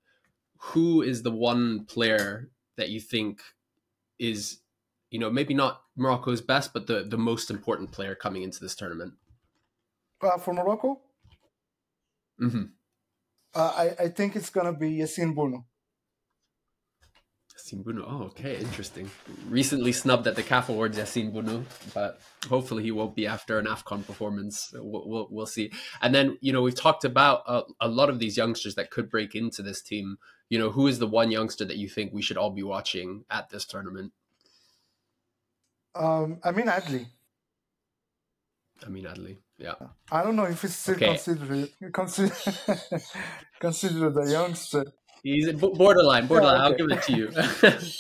who 0.58 1.01
is 1.01 1.23
the 1.23 1.31
one 1.31 1.86
player 1.86 2.49
that 2.75 2.89
you 2.89 2.99
think 2.99 3.39
is, 4.19 4.60
you 5.10 5.19
know, 5.19 5.29
maybe 5.29 5.53
not 5.53 5.81
Morocco's 5.95 6.41
best, 6.41 6.73
but 6.73 6.86
the 6.88 7.03
the 7.03 7.17
most 7.17 7.49
important 7.49 7.91
player 7.93 8.13
coming 8.13 8.43
into 8.43 8.60
this 8.60 8.75
tournament? 8.75 9.13
Uh, 10.25 10.38
for 10.38 10.53
Morocco? 10.53 10.99
Mm-hmm. 12.41 12.63
Uh, 13.53 13.73
I, 13.77 14.03
I 14.05 14.07
think 14.09 14.35
it's 14.35 14.49
going 14.49 14.65
to 14.65 14.77
be 14.77 14.97
Yassine 14.97 15.35
Bounou. 15.35 15.63
Yassine 17.55 17.83
Bounou. 17.83 18.03
Oh, 18.05 18.23
okay, 18.23 18.57
interesting. 18.57 19.09
Recently 19.47 19.91
snubbed 19.91 20.27
at 20.27 20.35
the 20.35 20.43
CAF 20.43 20.67
Awards, 20.69 20.97
Yassine 20.97 21.31
Bounou, 21.31 21.63
but 21.93 22.19
hopefully 22.49 22.83
he 22.83 22.91
won't 22.91 23.15
be 23.15 23.27
after 23.27 23.59
an 23.59 23.65
AFCON 23.65 24.05
performance. 24.05 24.71
We'll, 24.73 25.07
we'll, 25.07 25.28
we'll 25.30 25.45
see. 25.45 25.71
And 26.01 26.13
then, 26.13 26.38
you 26.41 26.51
know, 26.51 26.61
we've 26.61 26.76
talked 26.76 27.05
about 27.05 27.43
a, 27.47 27.61
a, 27.80 27.88
lot 27.88 28.09
of 28.09 28.19
these 28.19 28.36
youngsters 28.36 28.76
that 28.76 28.89
could 28.89 29.09
break 29.09 29.36
into 29.36 29.61
this 29.61 29.82
team. 29.82 30.17
You 30.49 30.59
know, 30.59 30.71
who 30.71 30.88
is 30.88 30.99
the 30.99 31.07
one 31.07 31.32
youngster 31.32 31.65
that 31.65 31.78
you 31.78 31.88
think 31.88 32.13
we 32.13 32.21
should 32.21 32.38
all 32.38 32.51
be 32.51 32.63
watching 32.63 33.26
at 33.30 33.49
this 33.49 33.65
tournament? 33.65 34.11
Um, 35.93 36.39
Amine 36.43 36.67
Adli. 36.67 37.05
I 38.86 38.89
mean, 38.89 39.05
Adli. 39.05 39.38
Yeah. 39.58 39.76
I 40.12 40.24
don't 40.24 40.36
know 40.36 40.45
if 40.45 40.64
it's 40.64 40.76
still 40.76 40.95
okay. 40.95 41.08
considered 41.08 41.70
consider 41.93 42.34
considered 43.60 44.18
a 44.18 44.30
youngster. 44.30 44.86
He's 45.24 45.51
borderline, 45.53 46.28
borderline. 46.28 46.60
Yeah, 46.60 46.68
okay. 46.68 46.84
I'll 46.84 46.88
give 46.88 46.97
it 46.97 47.03
to 47.03 47.14
you. 47.16 47.32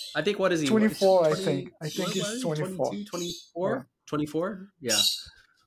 I 0.15 0.21
think 0.21 0.37
what 0.37 0.51
is 0.51 0.61
he? 0.61 0.67
24, 0.67 1.25
20, 1.25 1.31
I 1.31 1.35
think. 1.35 1.71
I 1.81 1.89
think 1.89 2.09
he's 2.11 2.41
24. 2.41 2.91
24? 3.09 3.87
24? 4.05 4.67
Yeah. 4.79 4.93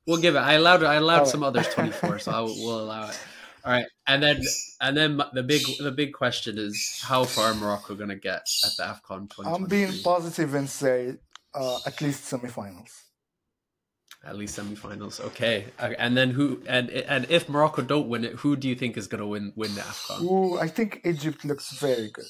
We'll 0.07 0.20
give 0.20 0.36
it. 0.36 0.39
I 0.39 0.55
allowed 0.55 0.84
I 0.84 0.95
allowed 0.95 1.24
some 1.24 1.43
others 1.43 1.68
24, 1.68 2.20
so 2.20 2.32
I 2.32 2.41
will, 2.41 2.55
we'll 2.64 2.80
allow 2.80 3.09
it. 3.09 3.20
All 3.64 3.72
right. 3.72 3.86
And 4.07 4.22
then 4.22 4.43
and 4.80 4.97
then 4.97 5.20
the 5.32 5.43
big 5.43 5.62
the 5.80 5.91
big 5.91 6.12
question 6.12 6.59
is 6.59 7.01
how 7.03 7.24
far 7.24 7.55
Morocco 7.55 7.95
going 7.95 8.09
to 8.11 8.16
get 8.16 8.47
at 8.64 8.76
the 8.76 8.84
AFCON 8.84 9.28
2023? 9.28 9.53
I'm 9.53 9.64
being 9.64 10.03
positive 10.03 10.55
and 10.55 10.68
say 10.68 11.16
uh, 11.55 11.78
at 11.84 12.01
least 12.01 12.30
semifinals. 12.30 13.07
At 14.29 14.37
least 14.37 14.59
semifinals. 14.59 15.20
Okay. 15.20 15.64
Uh, 15.79 15.95
and 15.99 16.14
then 16.14 16.31
who 16.31 16.62
and 16.66 16.91
and 16.91 17.26
if 17.31 17.49
Morocco 17.49 17.81
don't 17.81 18.09
win 18.09 18.24
it, 18.24 18.35
who 18.35 18.57
do 18.57 18.68
you 18.68 18.74
think 18.74 18.99
is 18.99 19.07
going 19.07 19.22
to 19.22 19.26
win 19.26 19.55
win 19.57 19.74
the 19.74 19.81
AFCON? 19.81 20.22
Ooh, 20.22 20.59
I 20.59 20.68
think 20.68 21.01
Egypt 21.05 21.47
looks 21.47 21.72
very 21.79 22.11
good. 22.11 22.26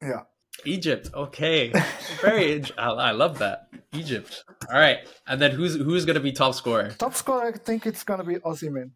Yeah. 0.00 0.22
Egypt. 0.64 1.10
Okay. 1.12 1.72
Very. 2.22 2.62
I, 2.78 2.90
I 2.90 3.10
love 3.10 3.40
that. 3.40 3.68
Egypt. 3.92 4.44
All 4.72 4.78
right. 4.78 4.98
And 5.26 5.42
then 5.42 5.50
who's 5.50 5.74
who's 5.74 6.04
going 6.04 6.14
to 6.14 6.20
be 6.20 6.30
top 6.30 6.54
scorer? 6.54 6.90
Top 6.90 7.14
scorer, 7.14 7.48
I 7.48 7.58
think 7.58 7.86
it's 7.86 8.04
going 8.04 8.20
to 8.20 8.24
be 8.24 8.36
Osimhen. 8.36 8.92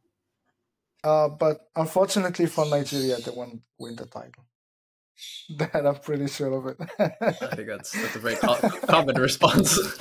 Uh, 1.02 1.30
but 1.30 1.68
unfortunately 1.74 2.46
for 2.46 2.64
Nigeria, 2.66 3.16
they 3.16 3.32
won't 3.32 3.60
win 3.76 3.96
the 3.96 4.06
title. 4.06 4.44
That 5.58 5.84
I'm 5.86 5.96
pretty 5.96 6.28
sure 6.28 6.52
of 6.52 6.66
it. 6.66 6.76
I 6.98 7.54
think 7.56 7.68
that's 7.68 7.90
that's 7.90 8.16
a 8.16 8.18
very 8.20 8.36
common 8.36 9.16
response. 9.16 9.78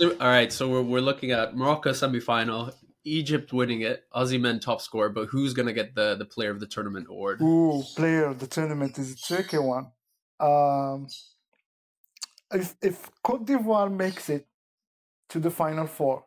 All 0.00 0.16
right, 0.20 0.52
so 0.52 0.68
we're 0.68 0.82
we're 0.82 1.00
looking 1.00 1.30
at 1.30 1.56
Morocco 1.56 1.90
semifinal, 1.90 2.74
Egypt 3.04 3.52
winning 3.52 3.82
it, 3.82 4.04
Osimhen 4.14 4.60
top 4.60 4.80
scorer, 4.80 5.10
but 5.10 5.28
who's 5.28 5.54
gonna 5.54 5.72
get 5.72 5.94
the 5.94 6.16
the 6.16 6.24
player 6.24 6.50
of 6.50 6.60
the 6.60 6.66
tournament 6.66 7.06
award? 7.08 7.40
Ooh, 7.40 7.82
player 7.94 8.24
of 8.24 8.40
the 8.40 8.48
tournament 8.48 8.98
is 8.98 9.12
a 9.12 9.16
tricky 9.16 9.58
one. 9.58 9.86
Um, 10.40 11.06
if 12.52 12.74
if 12.82 13.10
Cote 13.22 13.46
d'Ivoire 13.46 13.94
makes 13.94 14.28
it 14.28 14.46
to 15.30 15.38
the 15.38 15.50
final 15.50 15.86
four, 15.86 16.24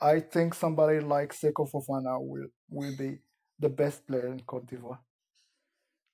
I 0.00 0.20
think 0.20 0.54
somebody 0.54 1.00
like 1.00 1.32
Seko 1.32 1.70
Fofana 1.70 2.18
will 2.20 2.48
will 2.70 2.96
be 2.96 3.18
the 3.58 3.68
best 3.68 4.06
player 4.06 4.26
in 4.26 4.40
Cote 4.40 4.66
d'Ivoire. 4.66 4.98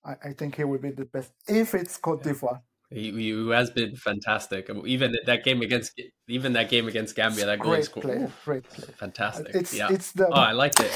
I, 0.08 0.28
I 0.28 0.32
think 0.32 0.56
he 0.56 0.64
will 0.64 0.78
be 0.78 0.90
the 0.90 1.04
best 1.04 1.32
if 1.46 1.74
it's 1.74 1.96
Cote 1.96 2.22
d'Ivoire. 2.22 2.60
He, 2.90 3.12
he 3.12 3.50
has 3.50 3.70
been 3.70 3.96
fantastic. 3.96 4.70
Even 4.86 5.14
that 5.26 5.44
game 5.44 5.60
against 5.60 6.00
even 6.26 6.54
that 6.54 6.70
game 6.70 6.88
against 6.88 7.14
Gambia, 7.14 7.44
that 7.44 7.58
goal 7.58 7.72
Great 7.72 7.84
scored. 7.84 8.04
player, 8.06 8.32
great. 8.44 8.66
Fantastic. 8.66 9.54
It's 9.54 9.74
yeah. 9.74 9.88
it's 9.90 10.12
the 10.12 10.26
oh, 10.28 10.32
I 10.32 10.52
liked 10.52 10.80
it. 10.80 10.90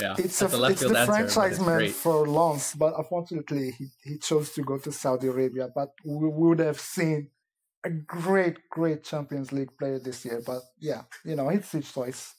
Yeah, 0.00 0.14
it's 0.18 0.40
That's 0.40 0.54
a, 0.54 0.56
left 0.56 0.72
it's 0.72 0.80
field 0.80 0.94
the 0.94 1.00
answer, 1.00 1.12
franchise 1.12 1.60
man 1.60 1.88
for 1.90 2.26
Lens, 2.26 2.74
but 2.74 2.98
unfortunately 2.98 3.72
he, 3.78 3.86
he 4.02 4.18
chose 4.18 4.50
to 4.52 4.62
go 4.62 4.78
to 4.78 4.90
Saudi 4.90 5.28
Arabia. 5.28 5.68
But 5.72 5.90
we 6.04 6.28
would 6.28 6.58
have 6.58 6.80
seen 6.80 7.28
a 7.84 7.90
great, 7.90 8.68
great 8.70 9.04
Champions 9.04 9.52
League 9.52 9.76
player 9.78 10.00
this 10.00 10.24
year. 10.24 10.42
But 10.44 10.62
yeah, 10.80 11.02
you 11.24 11.36
know, 11.36 11.48
it's 11.50 11.70
his 11.70 11.92
choice. 11.92 12.34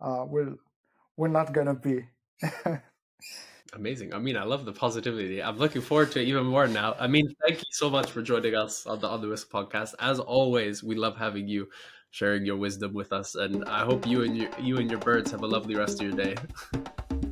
Uh, 0.00 0.24
we're 0.28 0.54
we're 1.16 1.28
not 1.28 1.52
gonna 1.52 1.74
be. 1.74 2.04
Amazing. 3.76 4.14
I 4.14 4.18
mean, 4.18 4.38
I 4.38 4.44
love 4.44 4.64
the 4.64 4.72
positivity. 4.72 5.42
I'm 5.42 5.58
looking 5.58 5.82
forward 5.82 6.10
to 6.12 6.20
it 6.20 6.28
even 6.28 6.46
more 6.46 6.66
now. 6.66 6.96
I 6.98 7.06
mean, 7.06 7.34
thank 7.46 7.58
you 7.58 7.70
so 7.70 7.90
much 7.90 8.10
for 8.10 8.22
joining 8.22 8.54
us 8.54 8.86
on 8.86 9.00
the 9.00 9.08
On 9.08 9.20
the 9.20 9.28
Whistle 9.28 9.50
podcast. 9.52 9.94
As 10.00 10.18
always, 10.18 10.82
we 10.82 10.94
love 10.94 11.16
having 11.16 11.46
you 11.46 11.68
sharing 12.10 12.46
your 12.46 12.56
wisdom 12.56 12.94
with 12.94 13.12
us, 13.12 13.34
and 13.34 13.66
I 13.66 13.84
hope 13.84 14.06
you 14.06 14.22
and 14.22 14.34
your 14.34 14.48
you 14.58 14.78
and 14.78 14.90
your 14.90 15.00
birds 15.00 15.30
have 15.30 15.42
a 15.42 15.46
lovely 15.46 15.76
rest 15.76 16.00
of 16.00 16.08
your 16.08 16.16
day. 16.16 16.36